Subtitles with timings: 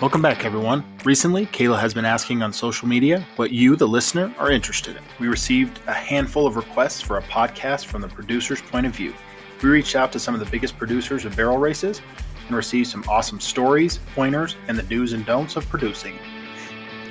[0.00, 0.84] Welcome back, everyone.
[1.04, 5.02] Recently, Kayla has been asking on social media what you, the listener, are interested in.
[5.18, 9.12] We received a handful of requests for a podcast from the producer's point of view.
[9.60, 12.00] We reached out to some of the biggest producers of barrel races
[12.46, 16.16] and received some awesome stories, pointers, and the do's and don'ts of producing.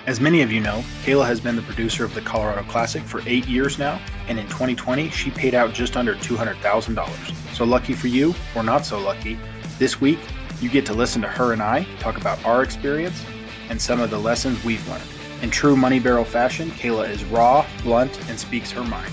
[0.07, 3.21] As many of you know, Kayla has been the producer of the Colorado Classic for
[3.25, 3.99] eight years now,
[4.29, 7.53] and in 2020, she paid out just under $200,000.
[7.53, 9.37] So, lucky for you, or not so lucky,
[9.79, 10.19] this week
[10.61, 13.21] you get to listen to her and I talk about our experience
[13.69, 15.03] and some of the lessons we've learned.
[15.41, 19.11] In true Money Barrel fashion, Kayla is raw, blunt, and speaks her mind.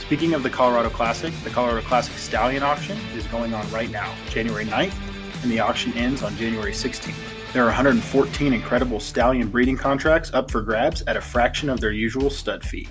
[0.00, 4.12] Speaking of the Colorado Classic, the Colorado Classic Stallion auction is going on right now,
[4.30, 4.96] January 9th,
[5.44, 7.33] and the auction ends on January 16th.
[7.54, 11.92] There are 114 incredible stallion breeding contracts up for grabs at a fraction of their
[11.92, 12.88] usual stud fee.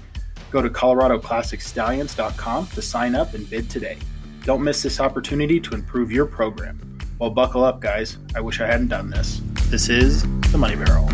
[0.52, 3.98] Go to coloradoclassicstallions.com to sign up and bid today.
[4.46, 6.80] Don't miss this opportunity to improve your program.
[7.20, 8.18] Well, buckle up, guys.
[8.38, 9.42] I wish I hadn't done this.
[9.66, 11.10] This is the Money Barrel.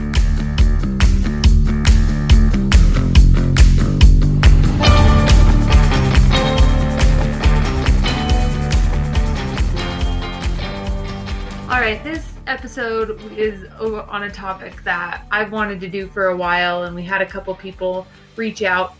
[11.67, 16.35] All right, this episode is on a topic that I've wanted to do for a
[16.35, 18.95] while, and we had a couple people reach out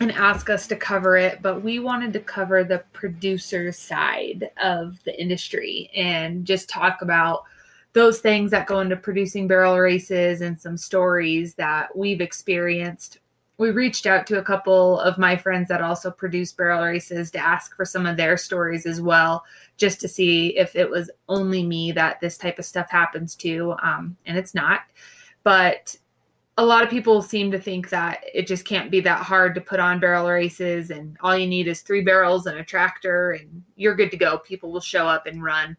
[0.00, 4.98] and ask us to cover it, but we wanted to cover the producer side of
[5.04, 7.44] the industry and just talk about
[7.92, 13.18] those things that go into producing barrel races and some stories that we've experienced.
[13.58, 17.38] We reached out to a couple of my friends that also produce barrel races to
[17.38, 19.44] ask for some of their stories as well,
[19.80, 23.74] just to see if it was only me that this type of stuff happens to.
[23.82, 24.82] Um, and it's not.
[25.42, 25.96] But
[26.58, 29.60] a lot of people seem to think that it just can't be that hard to
[29.62, 33.62] put on barrel races and all you need is three barrels and a tractor and
[33.76, 34.36] you're good to go.
[34.38, 35.74] People will show up and run.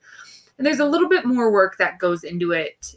[0.58, 2.95] And there's a little bit more work that goes into it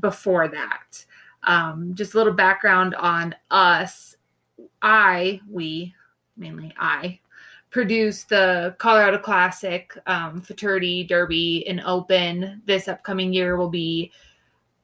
[0.00, 1.04] before that.
[1.44, 4.16] Um, just a little background on us.
[4.82, 5.94] I, we,
[6.36, 7.20] mainly I,
[7.70, 12.62] produce the Colorado Classic, um, Futurity, Derby, and Open.
[12.66, 14.10] This upcoming year will be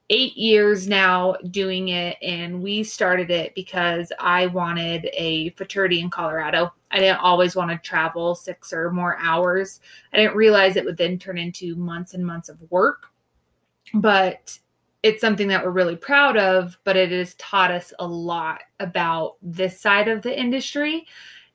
[0.08, 6.08] eight years now doing it and we started it because i wanted a futurity in
[6.08, 6.72] colorado.
[6.92, 9.80] I didn't always want to travel six or more hours.
[10.12, 13.06] I didn't realize it would then turn into months and months of work
[13.94, 14.56] but
[15.03, 19.36] it's something that we're really proud of but it has taught us a lot about
[19.42, 21.04] this side of the industry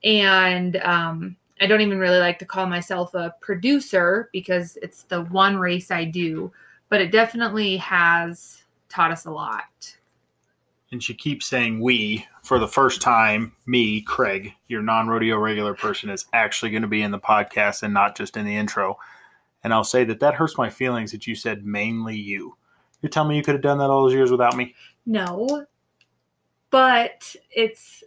[0.04, 5.24] and um, i don't even really like to call myself a producer because it's the
[5.26, 6.52] one race i do
[6.92, 9.96] but it definitely has taught us a lot.
[10.92, 13.54] And she keeps saying we for the first time.
[13.66, 17.84] Me, Craig, your non rodeo regular person, is actually going to be in the podcast
[17.84, 18.98] and not just in the intro.
[19.64, 22.58] And I'll say that that hurts my feelings that you said mainly you.
[23.02, 24.76] You're telling me you could have done that all those years without me?
[25.06, 25.66] No,
[26.72, 28.04] but it's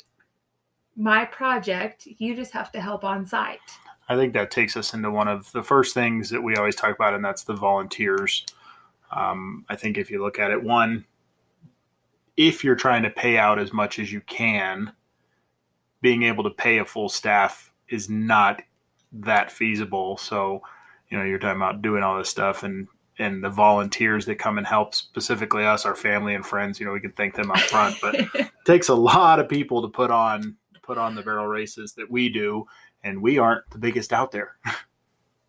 [0.97, 2.07] my project.
[2.07, 3.61] You just have to help on site.
[4.09, 6.95] I think that takes us into one of the first things that we always talk
[6.95, 8.45] about, and that's the volunteers.
[9.11, 11.05] Um, I think if you look at it, one,
[12.37, 14.93] if you're trying to pay out as much as you can,
[16.03, 18.61] being able to pay a full staff is not
[19.13, 20.17] that feasible.
[20.17, 20.63] So,
[21.09, 22.89] you know, you're talking about doing all this stuff and
[23.19, 26.93] and the volunteers that come and help specifically us, our family and friends, you know,
[26.93, 27.97] we can thank them up front.
[28.01, 31.93] But it takes a lot of people to put on put on the barrel races
[31.95, 32.67] that we do,
[33.03, 34.57] and we aren't the biggest out there.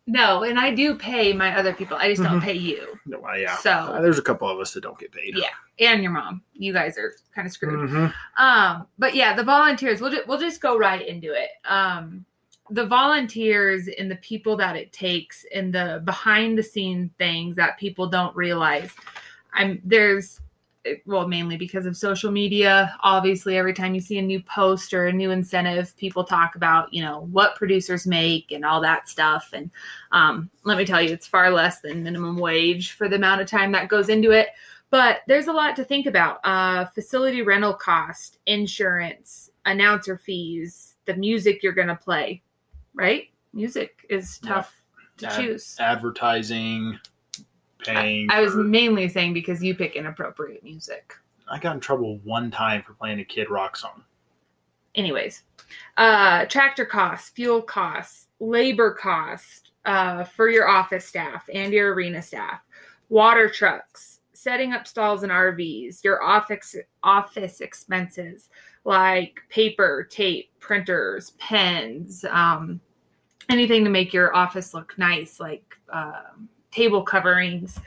[0.08, 1.96] No, and I do pay my other people.
[1.96, 2.44] I just don't mm-hmm.
[2.44, 2.96] pay you.
[3.06, 3.56] No, uh, yeah.
[3.56, 5.34] So uh, there's a couple of us that don't get paid.
[5.36, 5.48] Yeah,
[5.80, 6.42] and your mom.
[6.52, 7.90] You guys are kind of screwed.
[7.90, 8.42] Mm-hmm.
[8.42, 10.00] Um, but yeah, the volunteers.
[10.00, 11.50] We'll just, we'll just go right into it.
[11.64, 12.24] Um,
[12.70, 17.76] the volunteers and the people that it takes and the behind the scene things that
[17.76, 18.90] people don't realize.
[19.54, 20.40] I'm there's
[21.06, 22.96] well, mainly because of social media.
[23.02, 26.92] Obviously, every time you see a new post or a new incentive, people talk about,
[26.92, 29.50] you know, what producers make and all that stuff.
[29.52, 29.70] And
[30.12, 33.48] um, let me tell you, it's far less than minimum wage for the amount of
[33.48, 34.48] time that goes into it.
[34.90, 41.14] But there's a lot to think about uh, facility rental cost, insurance, announcer fees, the
[41.14, 42.42] music you're going to play,
[42.94, 43.24] right?
[43.52, 44.74] Music is tough
[45.18, 45.28] yeah.
[45.28, 45.76] to Ad- choose.
[45.80, 46.98] Advertising,
[47.86, 48.30] paying.
[48.30, 51.14] I, I was mainly saying because you pick inappropriate music.
[51.48, 54.02] I got in trouble one time for playing a Kid Rock song.
[54.94, 55.42] Anyways,
[55.96, 62.22] uh, tractor costs, fuel costs, labor cost uh, for your office staff and your arena
[62.22, 62.60] staff,
[63.08, 68.48] water trucks, setting up stalls and RVs, your office office expenses,
[68.84, 72.80] like paper, tape, printers, pens, um,
[73.48, 76.22] anything to make your office look nice, like uh,
[76.76, 77.80] table coverings,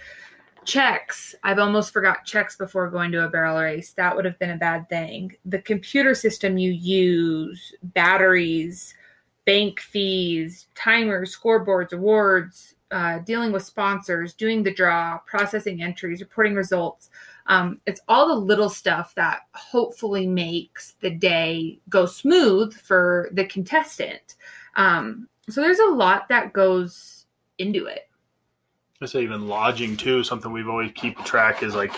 [0.65, 1.35] checks.
[1.43, 3.91] I've almost forgot checks before going to a barrel race.
[3.93, 5.35] That would have been a bad thing.
[5.45, 8.95] The computer system you use, batteries,
[9.45, 16.55] bank fees, timers, scoreboards, awards, uh, dealing with sponsors, doing the draw, processing entries, reporting
[16.55, 17.09] results.
[17.45, 23.45] Um, it's all the little stuff that hopefully makes the day go smooth for the
[23.45, 24.35] contestant.
[24.75, 27.25] Um, so there's a lot that goes
[27.59, 28.08] into it.
[29.01, 30.25] I say even lodging too.
[30.25, 31.93] Something we've always keep track is like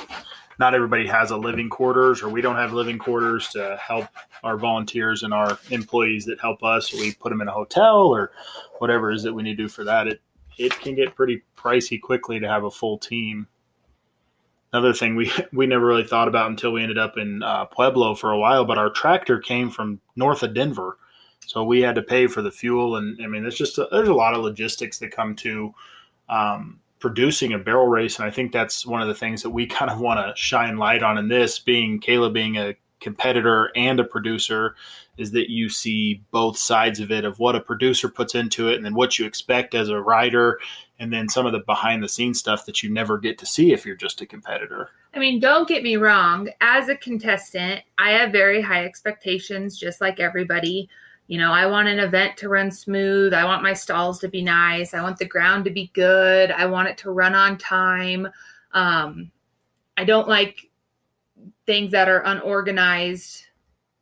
[0.59, 4.07] not everybody has a living quarters, or we don't have living quarters to help
[4.44, 6.94] our volunteers and our employees that help us.
[6.94, 8.31] We put them in a hotel or
[8.77, 10.07] whatever is that we need to do for that.
[10.07, 10.21] It
[10.59, 13.47] it can get pretty pricey quickly to have a full team.
[14.71, 18.13] Another thing we we never really thought about until we ended up in uh, Pueblo
[18.13, 21.00] for a while, but our tractor came from north of Denver,
[21.47, 24.07] so we had to pay for the fuel, and I mean, there's just a, there's
[24.07, 25.74] a lot of logistics that come to
[26.30, 29.65] um, producing a barrel race, and I think that's one of the things that we
[29.68, 34.00] kind of want to shine light on in this, being Kayla being a competitor and
[34.00, 34.75] a producer
[35.18, 38.75] is that you see both sides of it of what a producer puts into it
[38.75, 40.59] and then what you expect as a rider
[41.00, 43.74] and then some of the behind the scenes stuff that you never get to see
[43.74, 44.89] if you're just a competitor.
[45.15, 50.00] I mean, don't get me wrong, as a contestant, I have very high expectations just
[50.00, 50.88] like everybody.
[51.31, 53.33] You know, I want an event to run smooth.
[53.33, 54.94] I want my stalls to be nice.
[54.94, 56.51] I want the ground to be good.
[56.51, 58.28] I want it to run on time.
[58.74, 59.31] Um,
[59.95, 60.69] I don't like
[61.66, 63.45] things that are unorganized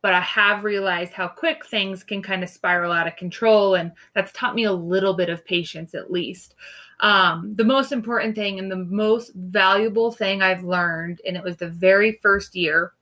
[0.02, 3.74] but I have realized how quick things can kind of spiral out of control.
[3.74, 6.54] And that's taught me a little bit of patience, at least.
[7.00, 11.56] Um, the most important thing and the most valuable thing I've learned, and it was
[11.56, 12.92] the very first year,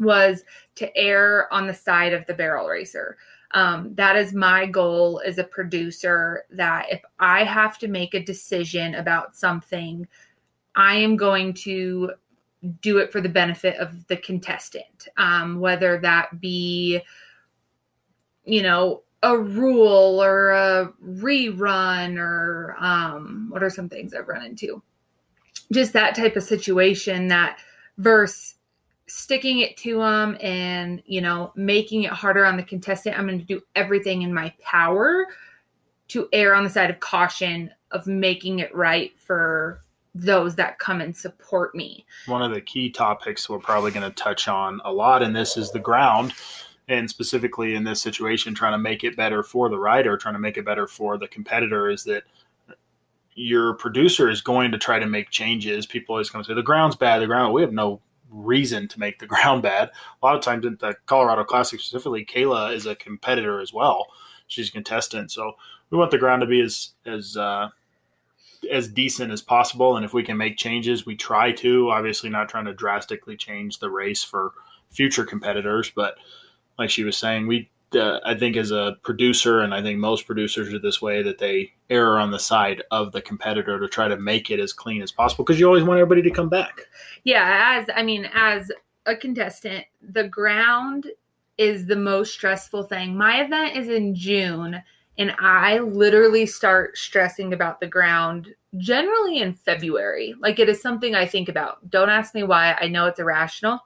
[0.00, 0.42] was
[0.76, 3.16] to err on the side of the barrel racer.
[3.52, 8.22] Um, that is my goal as a producer that if I have to make a
[8.22, 10.06] decision about something,
[10.76, 12.12] I am going to
[12.80, 17.00] do it for the benefit of the contestant, um, whether that be,
[18.44, 24.44] you know, a rule or a rerun or um, what are some things I've run
[24.44, 24.82] into?
[25.72, 27.58] Just that type of situation that
[27.98, 28.54] verse
[29.10, 33.38] sticking it to them and you know making it harder on the contestant i'm going
[33.38, 35.26] to do everything in my power
[36.08, 39.80] to err on the side of caution of making it right for
[40.14, 42.04] those that come and support me.
[42.26, 45.56] One of the key topics we're probably going to touch on a lot in this
[45.56, 46.32] is the ground.
[46.88, 50.40] And specifically in this situation, trying to make it better for the rider, trying to
[50.40, 52.24] make it better for the competitor is that
[53.34, 55.86] your producer is going to try to make changes.
[55.86, 59.00] People always come and say, the ground's bad, the ground, we have no reason to
[59.00, 59.90] make the ground bad.
[60.22, 64.06] A lot of times in the Colorado Classic specifically, Kayla is a competitor as well.
[64.46, 65.30] She's a contestant.
[65.30, 65.52] So
[65.90, 67.68] we want the ground to be as, as, uh,
[68.70, 69.96] as decent as possible.
[69.96, 71.90] And if we can make changes, we try to.
[71.90, 74.52] Obviously, not trying to drastically change the race for
[74.90, 76.16] future competitors, but
[76.78, 80.26] like she was saying, we uh, I think as a producer, and I think most
[80.26, 84.08] producers are this way, that they err on the side of the competitor to try
[84.08, 86.82] to make it as clean as possible because you always want everybody to come back.
[87.24, 88.70] Yeah, as I mean, as
[89.06, 91.06] a contestant, the ground
[91.58, 93.16] is the most stressful thing.
[93.16, 94.82] My event is in June
[95.20, 100.34] and I literally start stressing about the ground generally in February.
[100.40, 101.90] Like it is something I think about.
[101.90, 102.74] Don't ask me why.
[102.80, 103.80] I know it's irrational.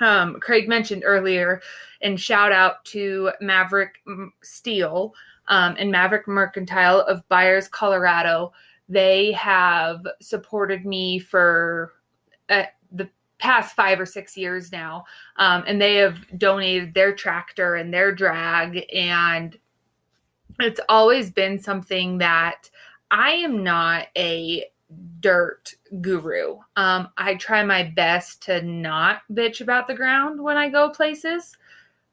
[0.00, 1.60] Um, Craig mentioned earlier,
[2.02, 4.02] and shout out to Maverick
[4.42, 5.14] Steel
[5.48, 8.52] um, and Maverick Mercantile of Byers, Colorado.
[8.88, 11.94] They have supported me for
[12.48, 15.04] uh, the past five or six years now,
[15.36, 19.58] um, and they have donated their tractor and their drag and
[20.60, 22.70] it's always been something that
[23.10, 24.64] I am not a
[25.20, 26.58] dirt guru.
[26.76, 31.56] Um, I try my best to not bitch about the ground when I go places.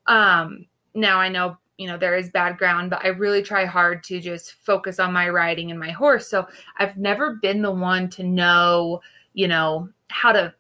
[0.08, 4.04] Um, now I know you know there is bad ground, but I really try hard
[4.06, 6.28] to just focus on my riding and my horse.
[6.28, 9.02] So I've never been the one to know,
[9.34, 10.54] you know, how to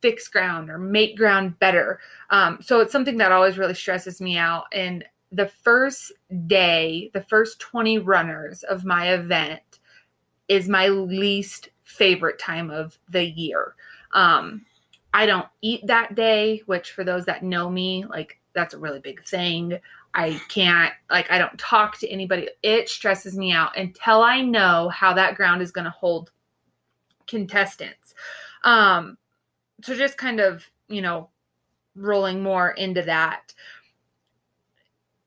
[0.00, 2.00] fix ground or make ground better.
[2.30, 4.64] Um, so it's something that always really stresses me out.
[4.72, 6.12] And the first
[6.46, 9.60] day, the first 20 runners of my event
[10.50, 13.76] is my least favorite time of the year.
[14.12, 14.66] Um,
[15.14, 18.98] I don't eat that day, which for those that know me, like that's a really
[18.98, 19.78] big thing.
[20.12, 22.48] I can't, like, I don't talk to anybody.
[22.64, 26.32] It stresses me out until I know how that ground is going to hold
[27.28, 28.14] contestants.
[28.64, 29.18] Um,
[29.84, 31.30] so just kind of, you know,
[31.94, 33.54] rolling more into that.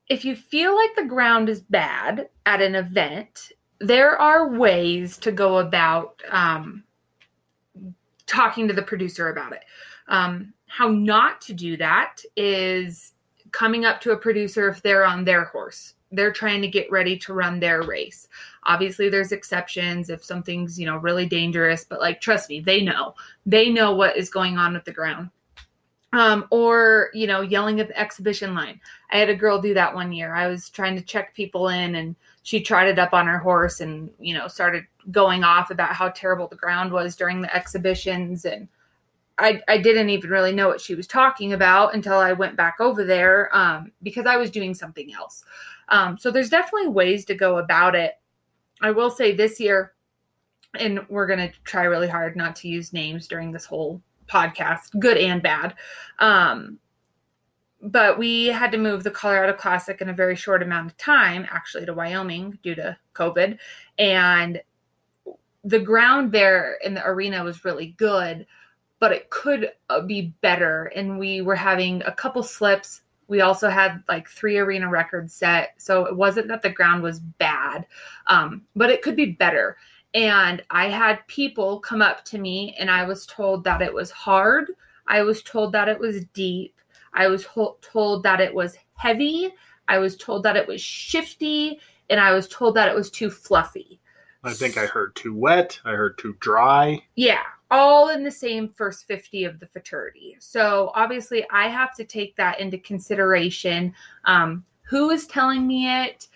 [0.09, 3.53] If you feel like the ground is bad at an event,
[3.85, 6.83] there are ways to go about um,
[8.25, 9.63] talking to the producer about it.
[10.07, 13.13] Um, how not to do that is
[13.51, 17.17] coming up to a producer if they're on their horse they're trying to get ready
[17.17, 18.27] to run their race.
[18.63, 23.15] Obviously there's exceptions if something's, you know, really dangerous, but like trust me, they know.
[23.45, 25.31] They know what is going on with the ground.
[26.13, 28.79] Um, or, you know, yelling at the exhibition line.
[29.11, 30.35] I had a girl do that one year.
[30.35, 34.11] I was trying to check people in and she trotted up on her horse and,
[34.19, 38.67] you know, started going off about how terrible the ground was during the exhibitions and
[39.37, 42.75] I, I didn't even really know what she was talking about until I went back
[42.79, 45.43] over there um, because I was doing something else.
[45.89, 48.13] Um, so there's definitely ways to go about it.
[48.81, 49.93] I will say this year,
[50.79, 54.97] and we're going to try really hard not to use names during this whole podcast,
[54.99, 55.75] good and bad.
[56.19, 56.79] Um,
[57.81, 61.45] but we had to move the Colorado Classic in a very short amount of time,
[61.49, 63.57] actually, to Wyoming due to COVID.
[63.97, 64.61] And
[65.65, 68.45] the ground there in the arena was really good,
[68.99, 70.85] but it could uh, be better.
[70.95, 75.73] And we were having a couple slips we also had like three arena records set.
[75.77, 77.85] So it wasn't that the ground was bad,
[78.27, 79.77] um, but it could be better.
[80.13, 84.11] And I had people come up to me and I was told that it was
[84.11, 84.71] hard.
[85.07, 86.79] I was told that it was deep.
[87.13, 89.53] I was ho- told that it was heavy.
[89.87, 91.79] I was told that it was shifty.
[92.09, 93.99] And I was told that it was too fluffy.
[94.43, 95.79] I think I heard too wet.
[95.85, 97.01] I heard too dry.
[97.15, 97.43] Yeah
[97.73, 100.37] all in the same first 50 of the futurity.
[100.39, 103.93] So obviously, I have to take that into consideration.
[104.25, 106.27] Um, who is telling me it,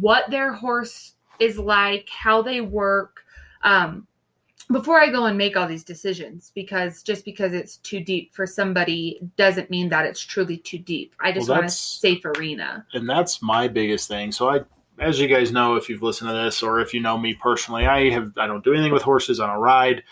[0.00, 3.24] what their horse is like, how they work,
[3.62, 4.06] um,
[4.70, 6.52] before I go and make all these decisions.
[6.54, 11.14] Because just because it's too deep for somebody doesn't mean that it's truly too deep.
[11.20, 12.86] I just well, want a safe arena.
[12.94, 14.32] And that's my biggest thing.
[14.32, 14.60] So I
[14.98, 17.86] as you guys know, if you've listened to this or if you know me personally,
[17.86, 20.02] I have I don't do anything with horses on a ride.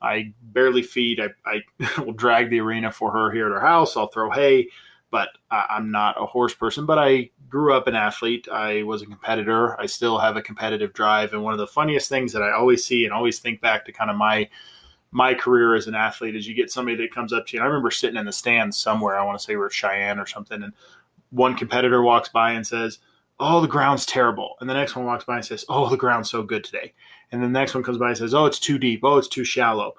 [0.00, 1.20] I barely feed.
[1.20, 3.96] I, I will drag the arena for her here at her house.
[3.96, 4.68] I'll throw hay,
[5.10, 6.86] but I, am not a horse person.
[6.86, 8.48] But I grew up an athlete.
[8.50, 9.78] I was a competitor.
[9.80, 11.32] I still have a competitive drive.
[11.32, 13.92] And one of the funniest things that I always see and always think back to
[13.92, 14.48] kind of my
[15.10, 17.60] my career as an athlete is you get somebody that comes up to you.
[17.60, 19.18] And I remember sitting in the stands somewhere.
[19.18, 20.74] I want to say we're Cheyenne or something, and
[21.30, 22.98] one competitor walks by and says,
[23.40, 26.30] "Oh, the ground's terrible," and the next one walks by and says, "Oh, the ground's
[26.30, 26.92] so good today."
[27.30, 29.00] and the next one comes by and says, "Oh, it's too deep.
[29.02, 29.94] Oh, it's too shallow."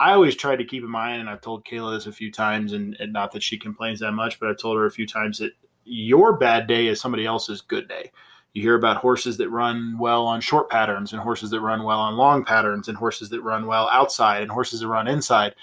[0.00, 2.72] I always try to keep in mind, and I've told Kayla this a few times,
[2.72, 5.38] and, and not that she complains that much, but I've told her a few times
[5.38, 5.52] that
[5.84, 8.10] your bad day is somebody else's good day.
[8.52, 11.98] You hear about horses that run well on short patterns, and horses that run well
[11.98, 15.54] on long patterns, and horses that run well outside, and horses that run inside.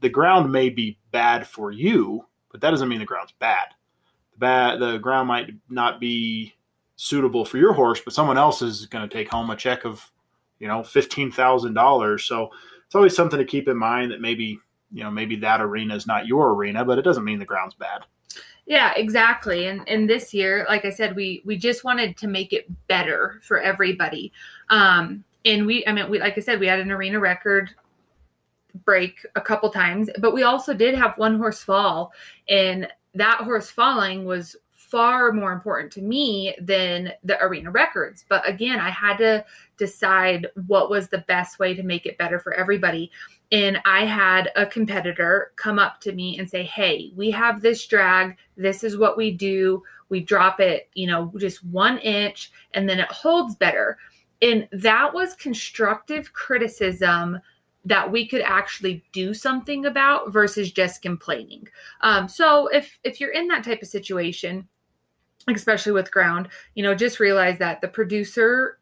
[0.00, 3.68] The ground may be bad for you, but that doesn't mean the ground's bad.
[4.32, 6.54] The bad the ground might not be
[6.94, 10.08] suitable for your horse, but someone else is going to take home a check of,
[10.60, 12.24] you know, fifteen thousand dollars.
[12.24, 12.50] So
[12.86, 14.60] it's always something to keep in mind that maybe
[14.92, 17.74] you know maybe that arena is not your arena, but it doesn't mean the ground's
[17.74, 18.04] bad.
[18.68, 19.66] Yeah, exactly.
[19.66, 23.40] And and this year, like I said, we we just wanted to make it better
[23.42, 24.30] for everybody.
[24.68, 27.70] Um, and we, I mean, we like I said, we had an arena record
[28.84, 32.12] break a couple times, but we also did have one horse fall,
[32.50, 38.26] and that horse falling was far more important to me than the arena records.
[38.28, 39.44] But again, I had to
[39.78, 43.10] decide what was the best way to make it better for everybody.
[43.50, 47.86] And I had a competitor come up to me and say, Hey, we have this
[47.86, 48.36] drag.
[48.56, 49.82] This is what we do.
[50.10, 53.98] We drop it, you know, just one inch and then it holds better.
[54.40, 57.40] And that was constructive criticism
[57.84, 61.66] that we could actually do something about versus just complaining.
[62.02, 64.68] Um, so if if you're in that type of situation,
[65.48, 68.78] especially with ground, you know, just realize that the producer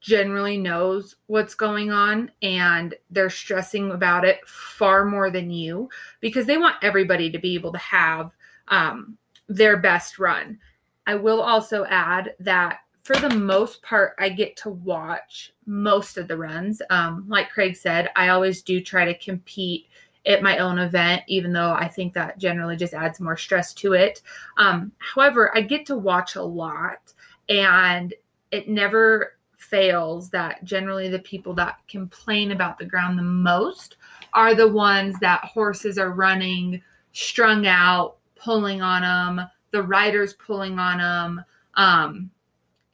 [0.00, 5.88] generally knows what's going on and they're stressing about it far more than you
[6.20, 8.30] because they want everybody to be able to have
[8.68, 9.16] um,
[9.48, 10.58] their best run.
[11.06, 16.26] I will also add that for the most part, I get to watch most of
[16.26, 16.82] the runs.
[16.90, 19.86] Um, like Craig said, I always do try to compete
[20.26, 23.92] at my own event, even though I think that generally just adds more stress to
[23.92, 24.22] it.
[24.56, 27.12] Um, however, I get to watch a lot,
[27.48, 28.12] and
[28.50, 29.35] it never
[29.70, 33.96] fails that generally the people that complain about the ground the most
[34.32, 36.82] are the ones that horses are running
[37.12, 41.44] strung out, pulling on them, the riders pulling on them.
[41.74, 42.30] Um,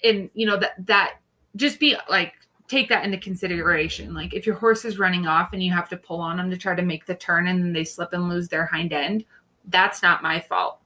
[0.05, 1.14] and you know that that
[1.57, 2.35] just be like
[2.69, 4.14] take that into consideration.
[4.14, 6.57] Like if your horse is running off and you have to pull on them to
[6.57, 9.25] try to make the turn and then they slip and lose their hind end,
[9.67, 10.79] That's not my fault.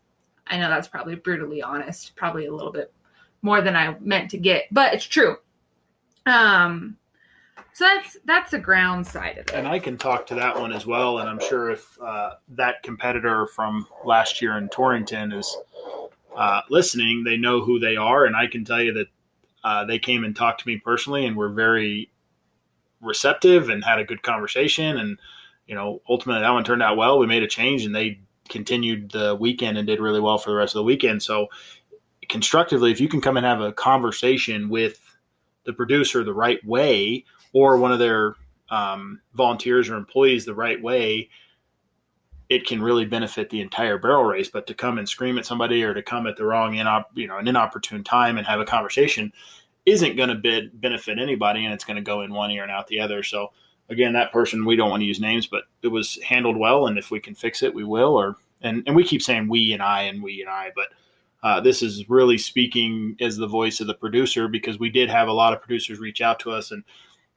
[0.48, 2.92] I know that's probably brutally honest, probably a little bit
[3.42, 5.36] more than I meant to get, but it's true.
[6.26, 6.96] Um,
[7.72, 9.54] so that's that's the ground side of it.
[9.54, 11.18] And I can talk to that one as well.
[11.18, 15.56] And I'm sure if uh, that competitor from last year in Torrington is
[16.34, 18.24] uh, listening, they know who they are.
[18.24, 19.06] And I can tell you that
[19.62, 22.10] uh, they came and talked to me personally and were very
[23.02, 24.96] receptive and had a good conversation.
[24.96, 25.18] And
[25.66, 27.18] you know, ultimately that one turned out well.
[27.18, 30.56] We made a change and they continued the weekend and did really well for the
[30.56, 31.22] rest of the weekend.
[31.22, 31.48] So
[32.28, 35.05] constructively, if you can come and have a conversation with
[35.66, 38.34] the producer the right way or one of their
[38.70, 41.28] um, volunteers or employees the right way,
[42.48, 44.48] it can really benefit the entire barrel race.
[44.48, 47.26] But to come and scream at somebody or to come at the wrong, inop, you
[47.26, 49.32] know, an inopportune time and have a conversation
[49.84, 52.88] isn't going to benefit anybody, and it's going to go in one ear and out
[52.88, 53.22] the other.
[53.22, 53.52] So
[53.88, 56.98] again, that person we don't want to use names, but it was handled well, and
[56.98, 58.16] if we can fix it, we will.
[58.16, 60.88] Or and and we keep saying we and I and we and I, but
[61.42, 65.28] uh, this is really speaking as the voice of the producer because we did have
[65.28, 66.82] a lot of producers reach out to us and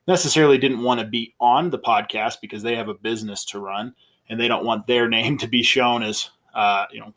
[0.07, 3.93] necessarily didn't want to be on the podcast because they have a business to run
[4.29, 7.13] and they don't want their name to be shown as uh, you know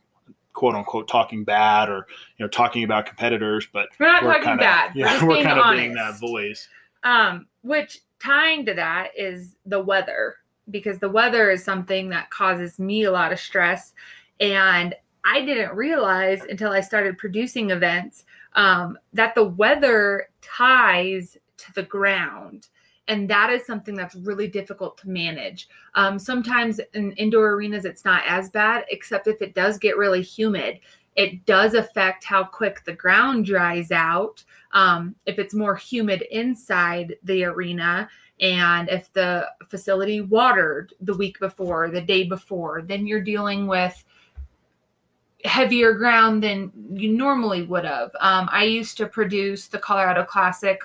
[0.52, 4.48] quote unquote talking bad or you know talking about competitors but we're not we're talking
[4.48, 4.92] kinda, bad.
[4.94, 6.68] yeah we're, we're kind of being that voice.
[7.04, 10.36] Um which tying to that is the weather
[10.70, 13.94] because the weather is something that causes me a lot of stress
[14.40, 18.24] and i didn't realize until i started producing events
[18.54, 22.68] um, that the weather ties to the ground.
[23.08, 25.68] And that is something that's really difficult to manage.
[25.94, 30.22] Um, sometimes in indoor arenas it's not as bad except if it does get really
[30.22, 30.80] humid
[31.14, 37.14] it does affect how quick the ground dries out um, if it's more humid inside
[37.24, 38.08] the arena
[38.40, 44.04] and if the facility watered the week before the day before then you're dealing with
[45.44, 50.80] heavier ground than you normally would have um, i used to produce the colorado classic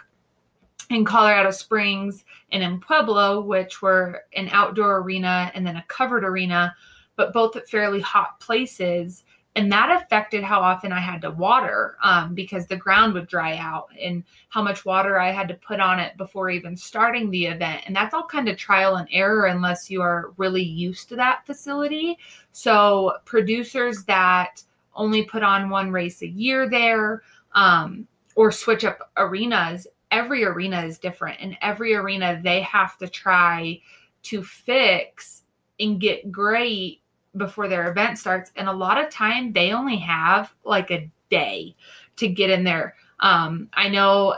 [0.90, 6.24] in Colorado Springs and in Pueblo, which were an outdoor arena and then a covered
[6.24, 6.74] arena,
[7.16, 9.24] but both at fairly hot places.
[9.58, 13.58] And that affected how often I had to water um, because the ground would dry
[13.58, 17.48] out and how much water I had to put on it before even starting the
[17.48, 17.82] event.
[17.88, 21.44] And that's all kind of trial and error unless you are really used to that
[21.48, 22.20] facility.
[22.52, 24.62] So, producers that
[24.94, 30.84] only put on one race a year there um, or switch up arenas every arena
[30.84, 33.82] is different and every arena they have to try
[34.22, 35.44] to fix
[35.80, 37.02] and get great
[37.38, 41.76] before their event starts and a lot of time they only have like a day
[42.16, 44.36] to get in there um, i know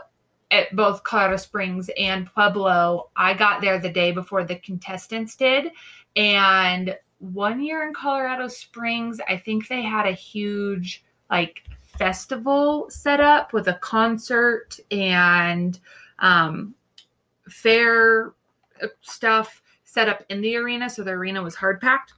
[0.52, 5.72] at both colorado springs and pueblo i got there the day before the contestants did
[6.16, 11.64] and one year in colorado springs i think they had a huge like
[11.98, 15.80] festival set up with a concert and
[16.20, 16.74] um,
[17.50, 18.34] fair
[18.82, 20.90] uh, stuff set up in the arena.
[20.90, 22.14] So the arena was hard packed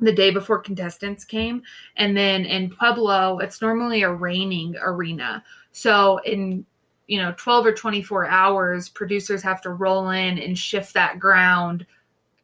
[0.00, 1.62] the day before contestants came.
[1.96, 5.42] And then in Pueblo, it's normally a raining arena.
[5.72, 6.64] So in
[7.08, 11.84] you know 12 or 24 hours producers have to roll in and shift that ground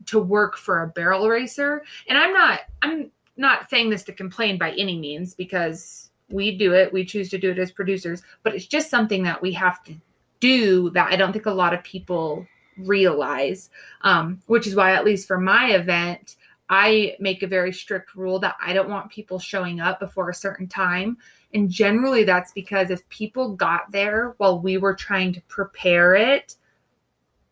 [0.06, 4.58] to work for a barrel racer and i'm not i'm not saying this to complain
[4.58, 8.54] by any means because we do it we choose to do it as producers but
[8.54, 9.94] it's just something that we have to
[10.40, 12.46] do that i don't think a lot of people
[12.78, 13.70] realize
[14.02, 16.36] um, which is why at least for my event
[16.68, 20.34] i make a very strict rule that i don't want people showing up before a
[20.34, 21.16] certain time
[21.52, 26.56] and generally that's because if people got there while we were trying to prepare it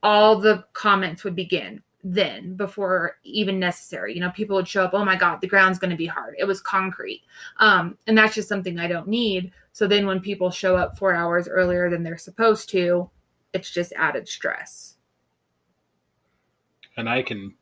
[0.03, 4.15] all the comments would begin then before even necessary.
[4.15, 6.35] You know, people would show up, oh my God, the ground's going to be hard.
[6.39, 7.23] It was concrete.
[7.59, 9.53] Um, and that's just something I don't need.
[9.73, 13.09] So then when people show up four hours earlier than they're supposed to,
[13.53, 14.97] it's just added stress.
[16.97, 17.55] And I can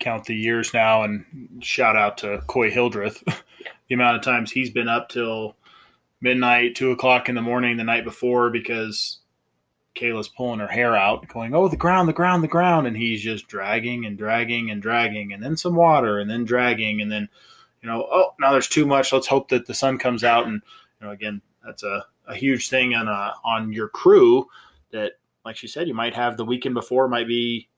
[0.00, 1.24] count the years now and
[1.60, 3.22] shout out to Coy Hildreth.
[3.88, 5.56] the amount of times he's been up till
[6.20, 9.20] midnight, two o'clock in the morning the night before because
[9.94, 13.22] Kayla's pulling her hair out, going, "Oh, the ground, the ground, the ground," and he's
[13.22, 17.28] just dragging and dragging and dragging, and then some water, and then dragging, and then,
[17.82, 19.12] you know, oh, now there's too much.
[19.12, 20.60] Let's hope that the sun comes out, and
[21.00, 24.46] you know, again, that's a, a huge thing on a, uh, on your crew
[24.90, 25.12] that,
[25.44, 27.68] like she said, you might have the weekend before might be,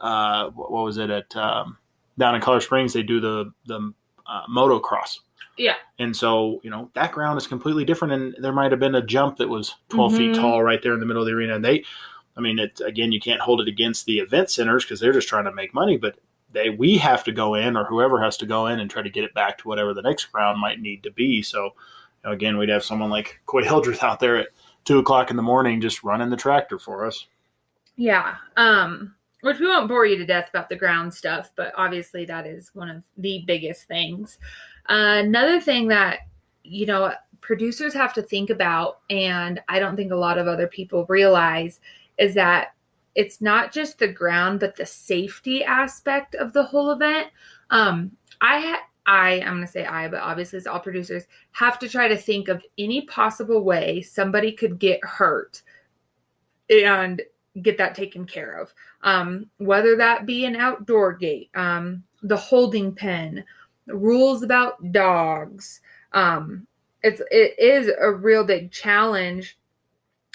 [0.00, 1.76] uh, what, was it at um,
[2.18, 2.92] down in Color Springs?
[2.92, 3.92] They do the the
[4.26, 5.18] uh, motocross
[5.60, 5.74] yeah.
[5.98, 8.14] And so, you know, that ground is completely different.
[8.14, 10.18] And there might have been a jump that was 12 mm-hmm.
[10.18, 11.54] feet tall right there in the middle of the arena.
[11.54, 11.84] And they,
[12.36, 15.28] I mean, it, again, you can't hold it against the event centers because they're just
[15.28, 15.98] trying to make money.
[15.98, 16.18] But
[16.52, 19.10] they we have to go in or whoever has to go in and try to
[19.10, 21.42] get it back to whatever the next ground might need to be.
[21.42, 21.72] So you
[22.24, 24.48] know, again, we'd have someone like Coy Hildreth out there at
[24.84, 27.26] two o'clock in the morning just running the tractor for us.
[27.96, 28.36] Yeah.
[28.56, 32.46] Um, which we won't bore you to death about the ground stuff, but obviously that
[32.46, 34.38] is one of the biggest things.
[34.88, 36.20] Uh, another thing that,
[36.62, 40.66] you know, producers have to think about, and I don't think a lot of other
[40.66, 41.80] people realize,
[42.18, 42.74] is that
[43.14, 47.28] it's not just the ground, but the safety aspect of the whole event.
[47.70, 51.78] Um, I ha- I, I'm going to say I, but obviously it's all producers, have
[51.80, 55.62] to try to think of any possible way somebody could get hurt
[56.70, 57.20] and
[57.62, 58.72] get that taken care of.
[59.02, 63.44] Um, whether that be an outdoor gate, um, the holding pen,
[63.86, 65.80] rules about dogs.
[66.12, 66.66] Um,
[67.02, 69.58] it's it is a real big challenge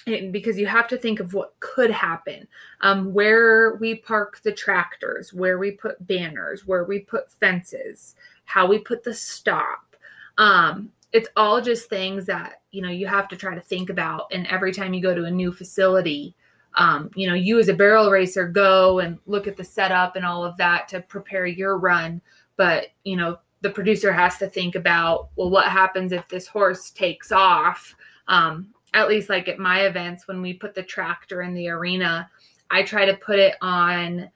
[0.06, 2.48] because you have to think of what could happen
[2.82, 8.68] um, where we park the tractors where we put banners where we put fences how
[8.68, 9.96] we put the stop
[10.38, 14.28] um, it's all just things that you know you have to try to think about
[14.32, 16.36] and every time you go to a new facility
[16.76, 20.26] um, you know you as a barrel racer go and look at the setup and
[20.26, 22.22] all of that to prepare your run.
[22.58, 26.92] But you know the producer has to think about well what happens if this horse
[26.92, 27.96] takes off?
[28.28, 32.28] Um, at least like at my events when we put the tractor in the arena
[32.72, 34.28] i try to put it on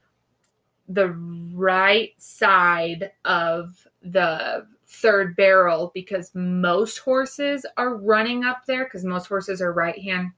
[0.89, 1.08] the
[1.54, 9.28] right side of the third barrel because most horses are running up there because most
[9.28, 10.32] horses are right hand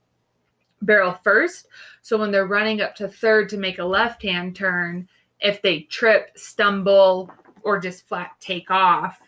[0.81, 1.67] barrel first
[2.01, 5.07] so when they're running up to third to make a left hand turn
[5.39, 7.29] if they trip stumble
[7.63, 9.19] or just flat take off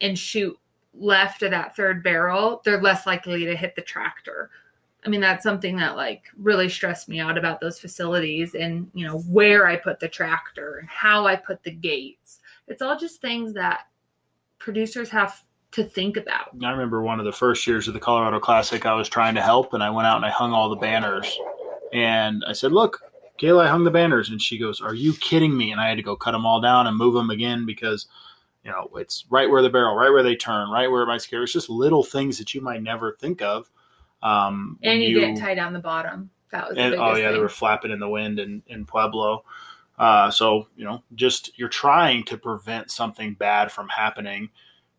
[0.00, 0.58] and shoot
[0.94, 4.50] left of that third barrel, they're less likely to hit the tractor.
[5.04, 9.06] I mean, that's something that like really stressed me out about those facilities and, you
[9.06, 12.40] know, where I put the tractor and how I put the gates.
[12.66, 13.86] It's all just things that
[14.58, 15.42] producers have
[15.78, 16.50] to think about.
[16.62, 19.42] I remember one of the first years of the Colorado Classic, I was trying to
[19.42, 21.38] help and I went out and I hung all the banners.
[21.92, 23.00] And I said, Look,
[23.40, 24.30] Kayla, I hung the banners.
[24.30, 25.72] And she goes, Are you kidding me?
[25.72, 28.06] And I had to go cut them all down and move them again because
[28.64, 31.22] you know, it's right where the barrel, right where they turn, right where it might
[31.22, 31.42] scare.
[31.42, 33.70] It's just little things that you might never think of.
[34.22, 36.30] Um, and you, you, didn't tie down the bottom.
[36.50, 37.32] That was and, oh yeah, thing.
[37.32, 39.44] they were flapping in the wind in, in Pueblo.
[39.98, 44.50] Uh, so you know, just you're trying to prevent something bad from happening,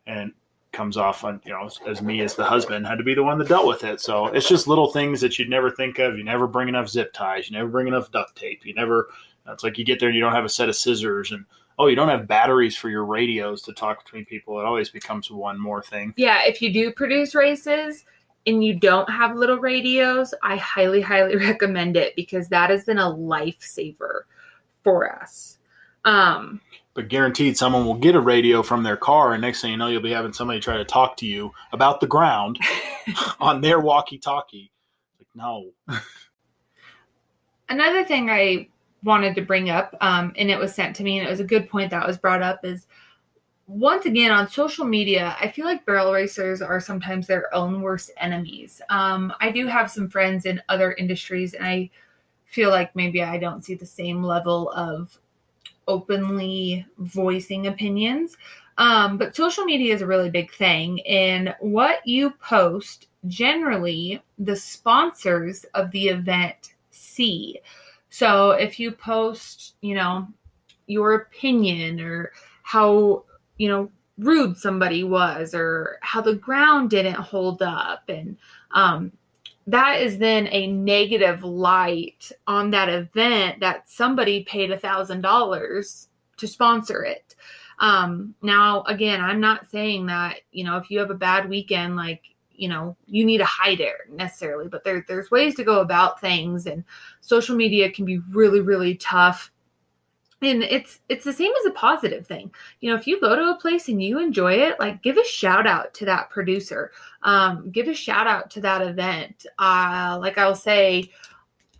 [0.07, 0.33] and
[0.71, 3.23] comes off on you know as, as, me as the husband had to be the
[3.23, 3.99] one that dealt with it.
[3.99, 6.17] So it's just little things that you'd never think of.
[6.17, 7.49] You never bring enough zip ties.
[7.49, 8.65] You never bring enough duct tape.
[8.65, 9.09] You never.
[9.47, 11.45] It's like you get there and you don't have a set of scissors and
[11.79, 14.59] oh, you don't have batteries for your radios to talk between people.
[14.59, 16.13] It always becomes one more thing.
[16.17, 18.05] Yeah, if you do produce races
[18.45, 22.99] and you don't have little radios, I highly, highly recommend it because that has been
[22.99, 24.23] a lifesaver
[24.83, 25.58] for us.
[26.05, 26.61] Um,
[26.93, 29.87] but guaranteed someone will get a radio from their car and next thing you know
[29.87, 32.59] you'll be having somebody try to talk to you about the ground
[33.39, 34.71] on their walkie talkie
[35.17, 35.71] like no
[37.69, 38.67] another thing i
[39.03, 41.45] wanted to bring up, um, and it was sent to me, and it was a
[41.45, 42.87] good point that was brought up is
[43.67, 48.09] once again on social media, I feel like barrel racers are sometimes their own worst
[48.17, 48.81] enemies.
[48.89, 51.89] Um, I do have some friends in other industries, and I
[52.45, 55.19] feel like maybe I don't see the same level of
[55.89, 58.37] openly voicing opinions.
[58.77, 64.55] Um, but social media is a really big thing, and what you post generally the
[64.55, 67.59] sponsors of the event see.
[68.09, 70.27] So if you post, you know,
[70.87, 72.31] your opinion or
[72.63, 73.25] how,
[73.57, 78.37] you know, rude somebody was or how the ground didn't hold up and
[78.71, 79.11] um,
[79.69, 86.07] that is then a negative light on that event that somebody paid a thousand dollars
[86.37, 87.35] to sponsor it.
[87.79, 91.95] Um, now again i'm not saying that you know if you have a bad weekend
[91.95, 95.79] like you know you need to hide it necessarily but there, there's ways to go
[95.79, 96.83] about things and
[97.21, 99.53] social media can be really really tough
[100.41, 102.51] and it's it's the same as a positive thing.
[102.79, 105.25] You know if you go to a place and you enjoy it like give a
[105.25, 106.91] shout out to that producer.
[107.23, 109.45] Um, give a shout out to that event.
[109.57, 111.09] Uh, like i'll say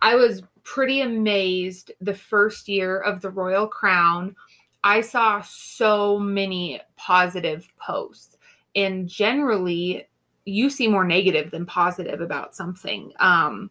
[0.02, 4.36] i was pretty amazed the first year of the royal crown.
[4.84, 8.36] I saw so many positive posts.
[8.76, 10.06] And generally
[10.44, 13.12] you see more negative than positive about something.
[13.18, 13.70] Um,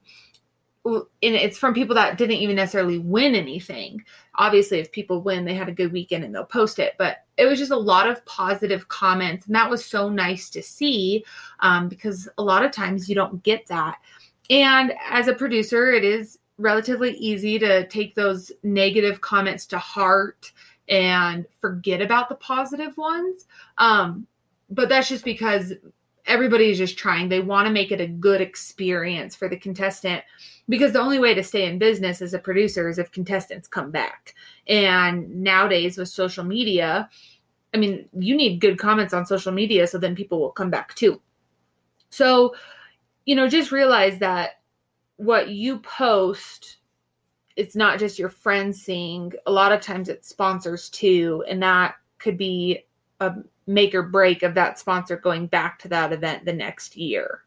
[0.97, 4.03] and it's from people that didn't even necessarily win anything.
[4.35, 6.93] Obviously, if people win, they had a good weekend and they'll post it.
[6.97, 10.61] But it was just a lot of positive comments, and that was so nice to
[10.61, 11.23] see
[11.59, 13.97] um, because a lot of times you don't get that.
[14.49, 20.51] And as a producer, it is relatively easy to take those negative comments to heart
[20.89, 23.45] and forget about the positive ones.
[23.77, 24.27] Um,
[24.69, 25.73] but that's just because
[26.29, 27.27] everybody is just trying.
[27.27, 30.23] They want to make it a good experience for the contestant
[30.69, 33.91] because the only way to stay in business as a producer is if contestants come
[33.91, 34.35] back.
[34.67, 37.09] And nowadays with social media,
[37.73, 40.93] I mean, you need good comments on social media so then people will come back
[40.95, 41.19] too.
[42.11, 42.55] So,
[43.25, 44.61] you know, just realize that
[45.17, 46.77] what you post
[47.55, 51.95] it's not just your friends seeing a lot of times it's sponsors too and that
[52.17, 52.85] could be
[53.19, 53.33] a
[53.69, 57.43] make or break of that sponsor going back to that event the next year.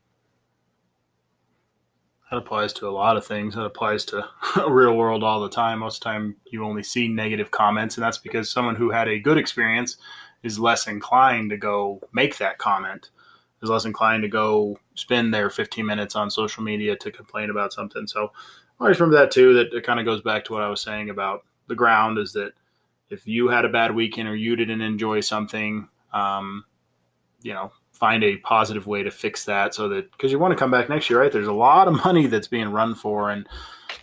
[2.31, 3.57] That applies to a lot of things.
[3.57, 4.27] That applies to
[4.69, 5.81] real world all the time.
[5.81, 9.09] Most of the time you only see negative comments and that's because someone who had
[9.09, 9.97] a good experience
[10.45, 13.11] is less inclined to go make that comment
[13.61, 17.73] is less inclined to go spend their 15 minutes on social media to complain about
[17.73, 18.07] something.
[18.07, 18.33] So
[18.81, 19.55] I always remember that too.
[19.55, 22.33] That it kind of goes back to what I was saying about the ground is
[22.33, 22.53] that
[23.11, 26.65] if you had a bad weekend or you didn't enjoy something, um,
[27.43, 30.59] you know, find a positive way to fix that so that because you want to
[30.59, 31.31] come back next year, right?
[31.31, 33.47] There's a lot of money that's being run for, and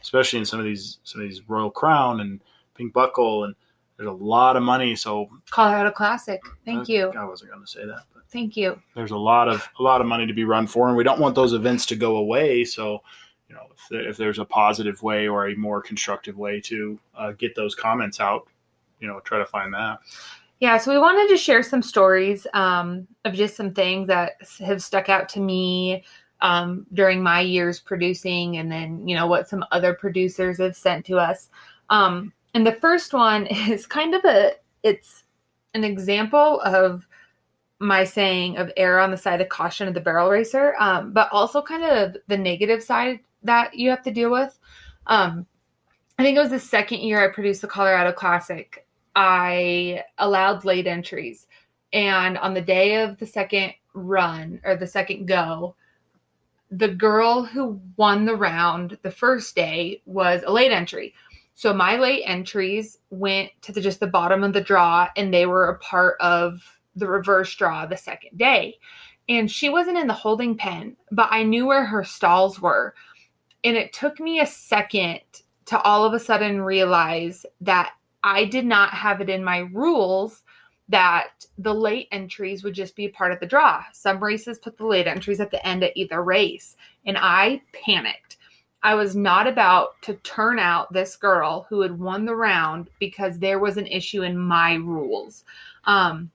[0.02, 2.42] especially in some of these some of these Royal Crown and
[2.76, 3.56] Pink Buckle, and
[3.98, 4.96] there's a lot of money.
[4.96, 7.10] So Colorado Classic, thank I, you.
[7.12, 8.82] I wasn't going to say that, but thank you.
[8.96, 11.20] There's a lot of a lot of money to be run for, and we don't
[11.20, 12.64] want those events to go away.
[12.64, 13.02] So
[13.50, 17.00] you know, if, there, if there's a positive way or a more constructive way to
[17.18, 18.48] uh, get those comments out,
[19.00, 20.00] you know, try to find that.
[20.60, 24.84] Yeah, so we wanted to share some stories um, of just some things that have
[24.84, 26.04] stuck out to me
[26.42, 31.06] um, during my years producing, and then you know what some other producers have sent
[31.06, 31.50] to us.
[31.90, 35.24] Um, and the first one is kind of a it's
[35.74, 37.08] an example of
[37.80, 41.30] my saying of err on the side of caution of the barrel racer, um, but
[41.32, 44.58] also kind of the negative side that you have to deal with.
[45.08, 45.46] Um,
[46.18, 48.86] I think it was the second year I produced the Colorado Classic.
[49.16, 51.48] I allowed late entries.
[51.92, 55.76] And on the day of the second run or the second go,
[56.72, 61.14] the girl who won the round the first day was a late entry.
[61.56, 65.46] So my late entries went to the, just the bottom of the draw and they
[65.46, 66.62] were a part of
[66.96, 68.76] the reverse draw the second day.
[69.28, 72.94] And she wasn't in the holding pen, but I knew where her stalls were.
[73.64, 75.22] And it took me a second
[75.66, 80.44] to all of a sudden realize that I did not have it in my rules
[80.90, 83.84] that the late entries would just be part of the draw.
[83.94, 88.38] Some races put the late entries at the end of either race, and I panicked.
[88.82, 93.38] I was not about to turn out this girl who had won the round because
[93.38, 95.44] there was an issue in my rules.
[95.84, 96.32] Um,